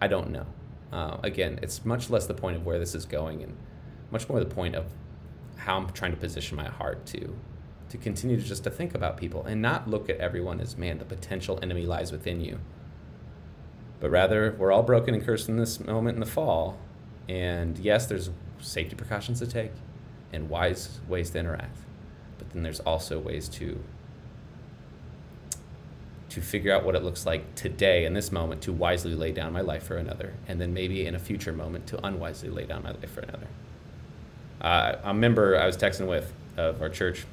I 0.00 0.06
don't 0.06 0.30
know. 0.30 0.46
Uh, 0.92 1.18
again, 1.22 1.58
it's 1.62 1.84
much 1.84 2.10
less 2.10 2.26
the 2.26 2.34
point 2.34 2.56
of 2.56 2.66
where 2.66 2.78
this 2.78 2.94
is 2.94 3.04
going, 3.04 3.42
and 3.42 3.56
much 4.10 4.28
more 4.28 4.40
the 4.40 4.46
point 4.46 4.74
of 4.74 4.86
how 5.60 5.76
I'm 5.76 5.90
trying 5.90 6.12
to 6.12 6.16
position 6.16 6.56
my 6.56 6.68
heart 6.68 7.06
to 7.06 7.36
to 7.90 7.98
continue 7.98 8.36
to 8.36 8.42
just 8.42 8.64
to 8.64 8.70
think 8.70 8.94
about 8.94 9.16
people 9.16 9.44
and 9.44 9.60
not 9.60 9.90
look 9.90 10.08
at 10.08 10.16
everyone 10.18 10.60
as 10.60 10.76
man 10.76 10.98
the 10.98 11.04
potential 11.04 11.58
enemy 11.60 11.84
lies 11.84 12.12
within 12.12 12.40
you. 12.40 12.60
But 13.98 14.10
rather 14.10 14.54
we're 14.58 14.72
all 14.72 14.84
broken 14.84 15.12
and 15.12 15.24
cursed 15.24 15.48
in 15.48 15.56
this 15.56 15.80
moment 15.80 16.14
in 16.14 16.20
the 16.20 16.26
fall. 16.26 16.78
And 17.28 17.78
yes 17.78 18.06
there's 18.06 18.30
safety 18.60 18.94
precautions 18.94 19.40
to 19.40 19.46
take 19.46 19.72
and 20.32 20.48
wise 20.48 21.00
ways 21.08 21.30
to 21.30 21.40
interact. 21.40 21.78
But 22.38 22.50
then 22.50 22.62
there's 22.62 22.80
also 22.80 23.18
ways 23.18 23.48
to 23.50 23.82
to 26.30 26.40
figure 26.40 26.72
out 26.72 26.84
what 26.84 26.94
it 26.94 27.02
looks 27.02 27.26
like 27.26 27.56
today 27.56 28.04
in 28.04 28.14
this 28.14 28.30
moment 28.30 28.62
to 28.62 28.72
wisely 28.72 29.16
lay 29.16 29.32
down 29.32 29.52
my 29.52 29.60
life 29.60 29.82
for 29.82 29.96
another. 29.96 30.34
And 30.46 30.60
then 30.60 30.72
maybe 30.72 31.04
in 31.04 31.16
a 31.16 31.18
future 31.18 31.52
moment 31.52 31.88
to 31.88 32.06
unwisely 32.06 32.50
lay 32.50 32.66
down 32.66 32.84
my 32.84 32.92
life 32.92 33.10
for 33.10 33.22
another 33.22 33.48
uh, 34.60 34.96
a 35.04 35.14
member 35.14 35.58
I 35.58 35.66
was 35.66 35.76
texting 35.76 36.06
with 36.06 36.32
of 36.56 36.82
our 36.82 36.88
church 36.88 37.24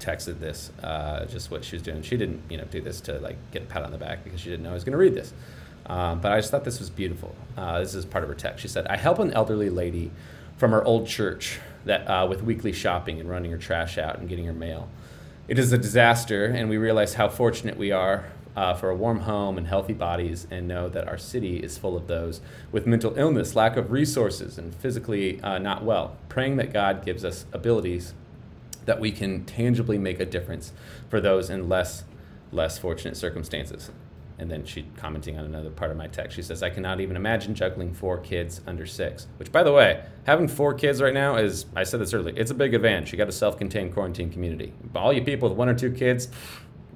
texted 0.00 0.38
this, 0.38 0.70
uh, 0.82 1.24
just 1.26 1.50
what 1.50 1.64
she 1.64 1.76
was 1.76 1.82
doing. 1.82 2.02
She 2.02 2.16
didn't, 2.16 2.42
you 2.48 2.56
know, 2.56 2.64
do 2.64 2.80
this 2.80 3.00
to 3.02 3.18
like 3.20 3.36
get 3.52 3.62
a 3.62 3.66
pat 3.66 3.82
on 3.82 3.90
the 3.90 3.98
back 3.98 4.24
because 4.24 4.40
she 4.40 4.50
didn't 4.50 4.64
know 4.64 4.70
I 4.70 4.74
was 4.74 4.84
going 4.84 4.92
to 4.92 4.98
read 4.98 5.14
this. 5.14 5.32
Um, 5.86 6.20
but 6.20 6.32
I 6.32 6.38
just 6.38 6.50
thought 6.50 6.64
this 6.64 6.78
was 6.78 6.90
beautiful. 6.90 7.34
Uh, 7.56 7.80
this 7.80 7.94
is 7.94 8.04
part 8.04 8.22
of 8.22 8.28
her 8.28 8.34
text. 8.34 8.60
She 8.60 8.68
said, 8.68 8.86
"I 8.88 8.96
help 8.96 9.18
an 9.18 9.32
elderly 9.32 9.70
lady 9.70 10.10
from 10.56 10.72
her 10.72 10.84
old 10.84 11.06
church 11.06 11.60
that 11.84 12.06
uh, 12.06 12.26
with 12.28 12.42
weekly 12.42 12.72
shopping 12.72 13.20
and 13.20 13.28
running 13.28 13.50
her 13.50 13.58
trash 13.58 13.96
out 13.96 14.18
and 14.18 14.28
getting 14.28 14.44
her 14.46 14.52
mail. 14.52 14.88
It 15.46 15.58
is 15.58 15.72
a 15.72 15.78
disaster, 15.78 16.44
and 16.44 16.68
we 16.68 16.76
realize 16.76 17.14
how 17.14 17.28
fortunate 17.28 17.78
we 17.78 17.90
are 17.90 18.30
uh, 18.58 18.74
for 18.74 18.90
a 18.90 18.96
warm 18.96 19.20
home 19.20 19.56
and 19.56 19.68
healthy 19.68 19.92
bodies, 19.92 20.48
and 20.50 20.66
know 20.66 20.88
that 20.88 21.06
our 21.06 21.16
city 21.16 21.58
is 21.58 21.78
full 21.78 21.96
of 21.96 22.08
those 22.08 22.40
with 22.72 22.88
mental 22.88 23.16
illness, 23.16 23.54
lack 23.54 23.76
of 23.76 23.92
resources, 23.92 24.58
and 24.58 24.74
physically 24.74 25.40
uh, 25.42 25.58
not 25.58 25.84
well. 25.84 26.16
Praying 26.28 26.56
that 26.56 26.72
God 26.72 27.04
gives 27.04 27.24
us 27.24 27.46
abilities 27.52 28.14
that 28.84 28.98
we 28.98 29.12
can 29.12 29.44
tangibly 29.44 29.96
make 29.96 30.18
a 30.18 30.26
difference 30.26 30.72
for 31.08 31.20
those 31.20 31.50
in 31.50 31.68
less 31.68 32.02
less 32.50 32.78
fortunate 32.78 33.16
circumstances. 33.16 33.92
And 34.40 34.50
then 34.50 34.64
she 34.64 34.86
commenting 34.96 35.38
on 35.38 35.44
another 35.44 35.70
part 35.70 35.90
of 35.90 35.96
my 35.96 36.06
text. 36.08 36.34
She 36.34 36.42
says, 36.42 36.62
I 36.62 36.70
cannot 36.70 37.00
even 37.00 37.16
imagine 37.16 37.54
juggling 37.54 37.92
four 37.92 38.18
kids 38.18 38.60
under 38.66 38.86
six. 38.86 39.26
Which, 39.36 39.50
by 39.52 39.64
the 39.64 39.72
way, 39.72 40.04
having 40.26 40.48
four 40.48 40.74
kids 40.74 41.02
right 41.02 41.12
now 41.12 41.36
is, 41.36 41.66
I 41.74 41.82
said 41.82 42.00
this 42.00 42.14
earlier, 42.14 42.34
it's 42.36 42.52
a 42.52 42.54
big 42.54 42.72
advantage. 42.72 43.12
You 43.12 43.18
got 43.18 43.28
a 43.28 43.32
self 43.32 43.58
contained 43.58 43.92
quarantine 43.92 44.30
community. 44.30 44.72
All 44.94 45.12
you 45.12 45.22
people 45.22 45.48
with 45.48 45.58
one 45.58 45.68
or 45.68 45.74
two 45.74 45.90
kids, 45.90 46.28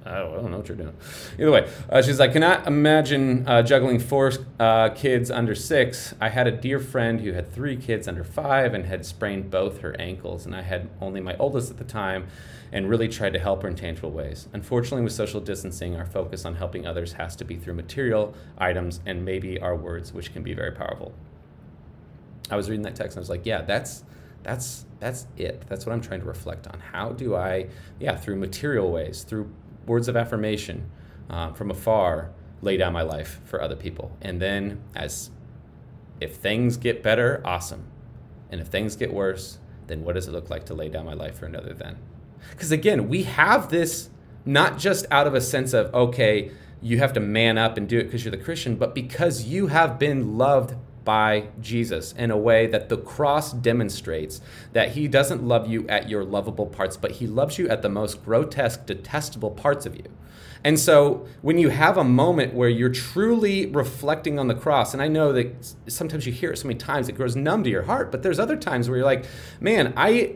I 0.05 0.19
don't 0.19 0.51
know 0.51 0.57
what 0.57 0.67
you're 0.67 0.77
doing. 0.77 0.95
Either 1.39 1.51
way, 1.51 1.69
uh, 1.89 2.01
she's 2.01 2.19
like, 2.19 2.33
cannot 2.33 2.67
imagine 2.67 3.47
uh, 3.47 3.61
juggling 3.61 3.99
four 3.99 4.31
uh, 4.59 4.89
kids 4.89 5.31
under 5.31 5.55
six. 5.55 6.13
I 6.19 6.29
had 6.29 6.45
a 6.45 6.51
dear 6.51 6.79
friend 6.79 7.21
who 7.21 7.31
had 7.33 7.53
three 7.53 7.77
kids 7.77 8.07
under 8.07 8.23
five 8.23 8.73
and 8.73 8.85
had 8.85 9.05
sprained 9.05 9.49
both 9.49 9.79
her 9.79 9.95
ankles, 9.99 10.45
and 10.45 10.55
I 10.55 10.61
had 10.61 10.89
only 10.99 11.21
my 11.21 11.37
oldest 11.37 11.71
at 11.71 11.77
the 11.77 11.83
time 11.83 12.27
and 12.73 12.89
really 12.89 13.07
tried 13.07 13.33
to 13.33 13.39
help 13.39 13.61
her 13.61 13.67
in 13.69 13.75
tangible 13.75 14.11
ways. 14.11 14.47
Unfortunately, 14.51 15.03
with 15.03 15.13
social 15.13 15.39
distancing, 15.39 15.95
our 15.95 16.05
focus 16.05 16.43
on 16.43 16.55
helping 16.55 16.87
others 16.87 17.13
has 17.13 17.35
to 17.37 17.45
be 17.45 17.55
through 17.55 17.75
material 17.75 18.33
items 18.57 18.99
and 19.05 19.23
maybe 19.23 19.59
our 19.59 19.75
words, 19.75 20.11
which 20.11 20.33
can 20.33 20.41
be 20.41 20.53
very 20.53 20.71
powerful. 20.71 21.13
I 22.49 22.55
was 22.55 22.69
reading 22.69 22.83
that 22.83 22.95
text 22.95 23.15
and 23.15 23.21
I 23.21 23.21
was 23.21 23.29
like, 23.29 23.45
yeah, 23.45 23.61
that's 23.61 24.03
that's 24.41 24.85
that's 24.99 25.27
it. 25.37 25.63
That's 25.69 25.85
what 25.85 25.93
I'm 25.93 26.01
trying 26.01 26.19
to 26.21 26.25
reflect 26.25 26.67
on. 26.67 26.79
How 26.79 27.11
do 27.11 27.35
I, 27.35 27.67
yeah, 27.99 28.17
through 28.17 28.37
material 28.37 28.91
ways, 28.91 29.23
through 29.23 29.49
words 29.85 30.07
of 30.07 30.15
affirmation 30.15 30.89
uh, 31.29 31.51
from 31.53 31.71
afar, 31.71 32.31
lay 32.61 32.77
down 32.77 32.93
my 32.93 33.01
life 33.01 33.41
for 33.45 33.61
other 33.61 33.75
people, 33.75 34.15
and 34.21 34.41
then 34.41 34.81
as 34.95 35.29
if 36.21 36.35
things 36.35 36.77
get 36.77 37.03
better, 37.03 37.41
awesome, 37.43 37.85
and 38.49 38.61
if 38.61 38.67
things 38.67 38.95
get 38.95 39.13
worse, 39.13 39.57
then 39.87 40.03
what 40.03 40.15
does 40.15 40.27
it 40.27 40.31
look 40.31 40.49
like 40.49 40.65
to 40.65 40.73
lay 40.73 40.89
down 40.89 41.05
my 41.05 41.13
life 41.13 41.37
for 41.39 41.45
another 41.45 41.73
then? 41.73 41.97
Because 42.51 42.71
again, 42.71 43.09
we 43.09 43.23
have 43.23 43.69
this 43.69 44.09
not 44.45 44.77
just 44.77 45.05
out 45.11 45.27
of 45.27 45.33
a 45.33 45.41
sense 45.41 45.73
of, 45.73 45.93
okay, 45.93 46.51
you 46.81 46.99
have 46.99 47.13
to 47.13 47.19
man 47.19 47.57
up 47.57 47.77
and 47.77 47.87
do 47.87 47.97
it 47.97 48.03
because 48.03 48.23
you're 48.23 48.31
the 48.31 48.37
Christian, 48.37 48.75
but 48.75 48.93
because 48.93 49.45
you 49.45 49.67
have 49.67 49.97
been 49.97 50.37
loved 50.37 50.75
by 51.03 51.49
Jesus 51.59 52.13
in 52.13 52.31
a 52.31 52.37
way 52.37 52.67
that 52.67 52.89
the 52.89 52.97
cross 52.97 53.53
demonstrates 53.53 54.41
that 54.73 54.91
he 54.93 55.07
doesn't 55.07 55.43
love 55.43 55.67
you 55.67 55.87
at 55.87 56.09
your 56.09 56.23
lovable 56.23 56.65
parts, 56.65 56.97
but 56.97 57.11
he 57.11 57.27
loves 57.27 57.57
you 57.57 57.67
at 57.69 57.81
the 57.81 57.89
most 57.89 58.23
grotesque, 58.23 58.85
detestable 58.85 59.51
parts 59.51 59.85
of 59.85 59.95
you. 59.95 60.05
And 60.63 60.79
so 60.79 61.27
when 61.41 61.57
you 61.57 61.69
have 61.69 61.97
a 61.97 62.03
moment 62.03 62.53
where 62.53 62.69
you're 62.69 62.89
truly 62.89 63.65
reflecting 63.65 64.39
on 64.39 64.47
the 64.47 64.55
cross, 64.55 64.93
and 64.93 65.03
I 65.03 65.09
know 65.09 65.33
that 65.33 65.73
sometimes 65.87 66.25
you 66.25 66.31
hear 66.31 66.51
it 66.51 66.57
so 66.57 66.67
many 66.67 66.79
times 66.79 67.09
it 67.09 67.13
grows 67.13 67.35
numb 67.35 67.63
to 67.65 67.69
your 67.69 67.83
heart, 67.83 68.11
but 68.11 68.23
there's 68.23 68.39
other 68.39 68.55
times 68.55 68.87
where 68.87 68.97
you're 68.97 69.05
like, 69.05 69.25
man, 69.59 69.93
I 69.97 70.35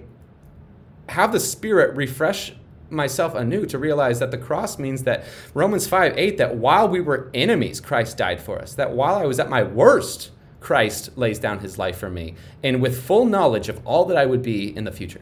have 1.10 1.32
the 1.32 1.40
Spirit 1.40 1.96
refresh 1.96 2.54
myself 2.90 3.36
anew 3.36 3.66
to 3.66 3.78
realize 3.78 4.20
that 4.20 4.32
the 4.32 4.38
cross 4.38 4.78
means 4.78 5.04
that 5.04 5.24
Romans 5.54 5.88
5 5.88 6.18
8, 6.18 6.38
that 6.38 6.56
while 6.56 6.88
we 6.88 7.02
were 7.02 7.30
enemies, 7.34 7.80
Christ 7.80 8.18
died 8.18 8.42
for 8.42 8.60
us. 8.60 8.74
That 8.74 8.92
while 8.92 9.16
I 9.16 9.26
was 9.26 9.40
at 9.40 9.50
my 9.50 9.64
worst, 9.64 10.32
Christ 10.68 11.18
lays 11.18 11.40
down 11.40 11.60
his 11.60 11.78
life 11.78 11.98
for 11.98 12.10
me, 12.10 12.36
and 12.62 12.82
with 12.82 13.02
full 13.02 13.24
knowledge 13.24 13.70
of 13.70 13.80
all 13.88 14.04
that 14.04 14.18
I 14.18 14.26
would 14.26 14.42
be 14.42 14.76
in 14.76 14.84
the 14.84 14.92
future. 14.92 15.22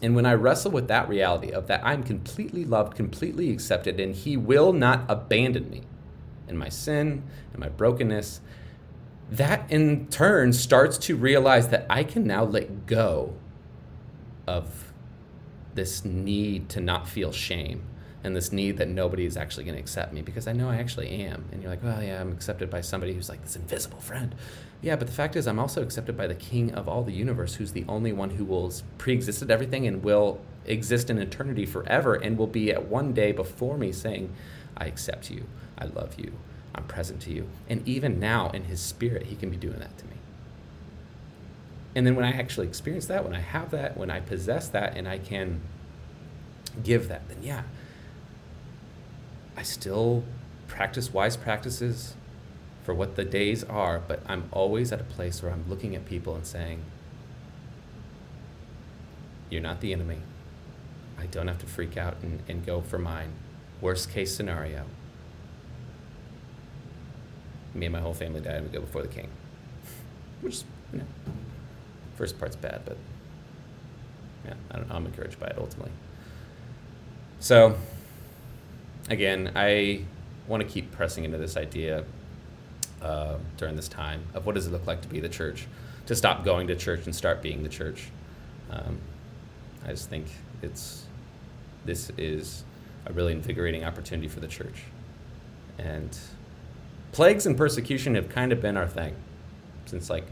And 0.00 0.16
when 0.16 0.24
I 0.24 0.32
wrestle 0.32 0.70
with 0.70 0.88
that 0.88 1.10
reality 1.10 1.50
of 1.50 1.66
that 1.66 1.84
I'm 1.84 2.02
completely 2.02 2.64
loved, 2.64 2.96
completely 2.96 3.50
accepted, 3.50 4.00
and 4.00 4.14
he 4.14 4.34
will 4.34 4.72
not 4.72 5.04
abandon 5.10 5.68
me 5.68 5.82
in 6.48 6.56
my 6.56 6.70
sin 6.70 7.22
and 7.52 7.60
my 7.60 7.68
brokenness, 7.68 8.40
that 9.30 9.70
in 9.70 10.06
turn 10.06 10.54
starts 10.54 10.96
to 10.96 11.14
realize 11.14 11.68
that 11.68 11.84
I 11.90 12.02
can 12.02 12.26
now 12.26 12.44
let 12.44 12.86
go 12.86 13.34
of 14.46 14.90
this 15.74 16.02
need 16.02 16.70
to 16.70 16.80
not 16.80 17.06
feel 17.06 17.30
shame 17.30 17.84
and 18.26 18.34
this 18.34 18.50
need 18.50 18.76
that 18.78 18.88
nobody 18.88 19.24
is 19.24 19.36
actually 19.36 19.62
going 19.62 19.76
to 19.76 19.80
accept 19.80 20.12
me 20.12 20.20
because 20.20 20.48
I 20.48 20.52
know 20.52 20.68
I 20.68 20.76
actually 20.76 21.10
am. 21.10 21.44
And 21.52 21.62
you're 21.62 21.70
like, 21.70 21.82
well, 21.82 22.02
yeah, 22.02 22.20
I'm 22.20 22.32
accepted 22.32 22.68
by 22.68 22.80
somebody 22.80 23.14
who's 23.14 23.28
like 23.28 23.40
this 23.42 23.54
invisible 23.54 24.00
friend. 24.00 24.34
Yeah, 24.82 24.96
but 24.96 25.06
the 25.06 25.12
fact 25.12 25.36
is, 25.36 25.46
I'm 25.46 25.60
also 25.60 25.80
accepted 25.80 26.16
by 26.16 26.26
the 26.26 26.34
King 26.34 26.74
of 26.74 26.88
all 26.88 27.04
the 27.04 27.12
universe, 27.12 27.54
who's 27.54 27.70
the 27.70 27.84
only 27.88 28.12
one 28.12 28.30
who 28.30 28.44
will 28.44 28.72
pre-existed 28.98 29.48
everything 29.48 29.86
and 29.86 30.02
will 30.02 30.40
exist 30.66 31.08
in 31.08 31.18
eternity 31.18 31.64
forever, 31.64 32.14
and 32.14 32.36
will 32.36 32.48
be 32.48 32.72
at 32.72 32.86
one 32.86 33.12
day 33.12 33.30
before 33.30 33.78
me, 33.78 33.92
saying, 33.92 34.34
"I 34.76 34.86
accept 34.86 35.30
you. 35.30 35.46
I 35.78 35.84
love 35.84 36.18
you. 36.18 36.32
I'm 36.74 36.84
present 36.84 37.22
to 37.22 37.32
you." 37.32 37.46
And 37.68 37.86
even 37.86 38.18
now, 38.18 38.50
in 38.50 38.64
His 38.64 38.80
Spirit, 38.80 39.26
He 39.26 39.36
can 39.36 39.50
be 39.50 39.56
doing 39.56 39.78
that 39.78 39.96
to 39.98 40.04
me. 40.04 40.16
And 41.94 42.04
then 42.04 42.16
when 42.16 42.24
I 42.24 42.32
actually 42.32 42.66
experience 42.66 43.06
that, 43.06 43.24
when 43.24 43.34
I 43.34 43.40
have 43.40 43.70
that, 43.70 43.96
when 43.96 44.10
I 44.10 44.18
possess 44.18 44.68
that, 44.68 44.96
and 44.96 45.06
I 45.08 45.18
can 45.18 45.60
give 46.82 47.06
that, 47.08 47.28
then 47.28 47.38
yeah, 47.42 47.62
I 49.56 49.62
still 49.62 50.22
practice 50.68 51.12
wise 51.12 51.36
practices 51.36 52.14
for 52.84 52.94
what 52.94 53.16
the 53.16 53.24
days 53.24 53.64
are, 53.64 53.98
but 53.98 54.22
I'm 54.26 54.48
always 54.52 54.92
at 54.92 55.00
a 55.00 55.04
place 55.04 55.42
where 55.42 55.50
I'm 55.50 55.64
looking 55.68 55.96
at 55.96 56.06
people 56.06 56.34
and 56.34 56.46
saying, 56.46 56.82
You're 59.50 59.62
not 59.62 59.80
the 59.80 59.92
enemy. 59.92 60.18
I 61.18 61.26
don't 61.26 61.48
have 61.48 61.58
to 61.58 61.66
freak 61.66 61.96
out 61.96 62.16
and, 62.22 62.42
and 62.48 62.66
go 62.66 62.80
for 62.80 62.98
mine. 62.98 63.32
Worst 63.80 64.10
case 64.10 64.34
scenario. 64.34 64.84
Me 67.74 67.86
and 67.86 67.92
my 67.92 68.00
whole 68.00 68.14
family 68.14 68.40
died 68.40 68.56
and 68.56 68.66
we 68.66 68.72
go 68.72 68.80
before 68.80 69.02
the 69.02 69.08
king. 69.08 69.28
Which, 70.40 70.62
you 70.92 70.98
know, 70.98 71.04
first 72.16 72.38
part's 72.38 72.56
bad, 72.56 72.82
but 72.84 72.96
yeah, 74.44 74.54
I 74.70 74.76
don't, 74.78 74.90
I'm 74.90 75.06
encouraged 75.06 75.38
by 75.38 75.46
it 75.46 75.56
ultimately. 75.58 75.92
So, 77.40 77.76
again, 79.08 79.52
I 79.54 80.04
want 80.46 80.62
to 80.62 80.68
keep 80.68 80.92
pressing 80.92 81.24
into 81.24 81.38
this 81.38 81.56
idea 81.56 82.04
uh, 83.02 83.36
during 83.56 83.76
this 83.76 83.88
time 83.88 84.22
of 84.34 84.46
what 84.46 84.54
does 84.54 84.66
it 84.66 84.72
look 84.72 84.86
like 84.86 85.02
to 85.02 85.08
be 85.08 85.20
the 85.20 85.28
church, 85.28 85.66
to 86.06 86.14
stop 86.14 86.44
going 86.44 86.66
to 86.68 86.76
church 86.76 87.04
and 87.06 87.14
start 87.14 87.42
being 87.42 87.62
the 87.62 87.68
church. 87.68 88.08
Um, 88.70 88.98
I 89.84 89.90
just 89.90 90.08
think 90.08 90.26
it's 90.62 91.04
this 91.84 92.10
is 92.18 92.64
a 93.06 93.12
really 93.12 93.32
invigorating 93.32 93.84
opportunity 93.84 94.28
for 94.28 94.40
the 94.40 94.48
church, 94.48 94.82
and 95.78 96.16
plagues 97.12 97.46
and 97.46 97.56
persecution 97.56 98.14
have 98.16 98.28
kind 98.28 98.52
of 98.52 98.60
been 98.60 98.76
our 98.76 98.88
thing 98.88 99.14
since 99.84 100.10
like 100.10 100.24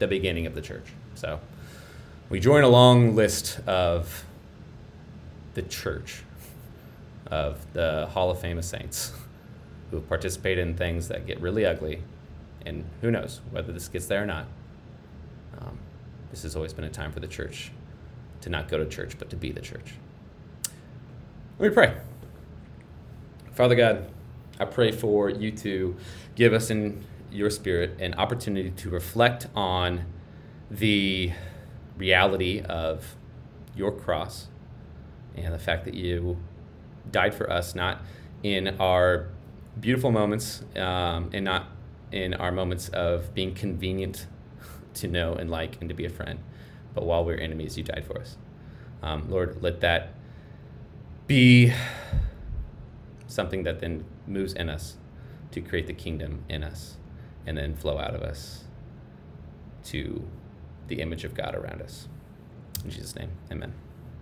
the 0.00 0.08
beginning 0.08 0.46
of 0.46 0.54
the 0.54 0.60
church. 0.60 0.86
So 1.14 1.38
we 2.28 2.40
join 2.40 2.64
a 2.64 2.68
long 2.68 3.14
list 3.14 3.60
of 3.66 4.24
the 5.54 5.62
church 5.62 6.24
of 7.30 7.72
the 7.72 8.06
Hall 8.12 8.30
of 8.30 8.40
Fame 8.40 8.58
of 8.58 8.64
Saints 8.64 9.12
who 9.90 9.96
have 9.96 10.08
participated 10.08 10.66
in 10.66 10.74
things 10.74 11.08
that 11.08 11.26
get 11.26 11.40
really 11.40 11.66
ugly. 11.66 12.02
And 12.64 12.84
who 13.00 13.10
knows 13.10 13.40
whether 13.50 13.72
this 13.72 13.88
gets 13.88 14.06
there 14.06 14.22
or 14.22 14.26
not. 14.26 14.46
Um, 15.60 15.78
this 16.30 16.42
has 16.42 16.54
always 16.54 16.72
been 16.72 16.84
a 16.84 16.90
time 16.90 17.12
for 17.12 17.20
the 17.20 17.26
church 17.26 17.72
to 18.42 18.50
not 18.50 18.68
go 18.68 18.78
to 18.78 18.86
church, 18.86 19.18
but 19.18 19.30
to 19.30 19.36
be 19.36 19.50
the 19.50 19.60
church. 19.60 19.94
Let 21.58 21.68
me 21.70 21.74
pray. 21.74 21.94
Father 23.52 23.74
God, 23.74 24.08
I 24.58 24.64
pray 24.64 24.92
for 24.92 25.28
you 25.28 25.50
to 25.52 25.96
give 26.34 26.52
us 26.52 26.70
in 26.70 27.04
your 27.30 27.50
spirit 27.50 28.00
an 28.00 28.14
opportunity 28.14 28.70
to 28.70 28.90
reflect 28.90 29.48
on 29.54 30.04
the 30.70 31.32
reality 31.96 32.60
of 32.60 33.16
your 33.76 33.92
cross 33.92 34.48
and 35.36 35.52
the 35.52 35.58
fact 35.58 35.84
that 35.84 35.94
you 35.94 36.38
died 37.10 37.34
for 37.34 37.50
us, 37.50 37.74
not 37.74 38.02
in 38.42 38.68
our 38.80 39.28
beautiful 39.78 40.10
moments 40.10 40.62
um, 40.76 41.30
and 41.32 41.44
not 41.44 41.68
in 42.12 42.34
our 42.34 42.50
moments 42.50 42.88
of 42.88 43.34
being 43.34 43.54
convenient 43.54 44.26
to 44.94 45.08
know 45.08 45.34
and 45.34 45.50
like 45.50 45.76
and 45.80 45.88
to 45.88 45.94
be 45.94 46.04
a 46.04 46.10
friend, 46.10 46.40
but 46.94 47.04
while 47.04 47.24
we 47.24 47.34
we're 47.34 47.40
enemies, 47.40 47.76
you 47.76 47.84
died 47.84 48.04
for 48.04 48.18
us. 48.20 48.36
Um, 49.02 49.30
Lord, 49.30 49.62
let 49.62 49.80
that 49.80 50.14
be 51.26 51.72
something 53.26 53.62
that 53.62 53.80
then 53.80 54.04
moves 54.26 54.52
in 54.52 54.68
us 54.68 54.96
to 55.52 55.60
create 55.60 55.86
the 55.86 55.94
kingdom 55.94 56.44
in 56.48 56.62
us 56.62 56.96
and 57.46 57.56
then 57.56 57.74
flow 57.74 57.98
out 57.98 58.14
of 58.14 58.22
us 58.22 58.64
to 59.84 60.24
the 60.88 61.00
image 61.00 61.24
of 61.24 61.34
God 61.34 61.54
around 61.54 61.80
us. 61.80 62.08
In 62.84 62.90
Jesus' 62.90 63.14
name, 63.14 63.30
amen. 63.50 63.72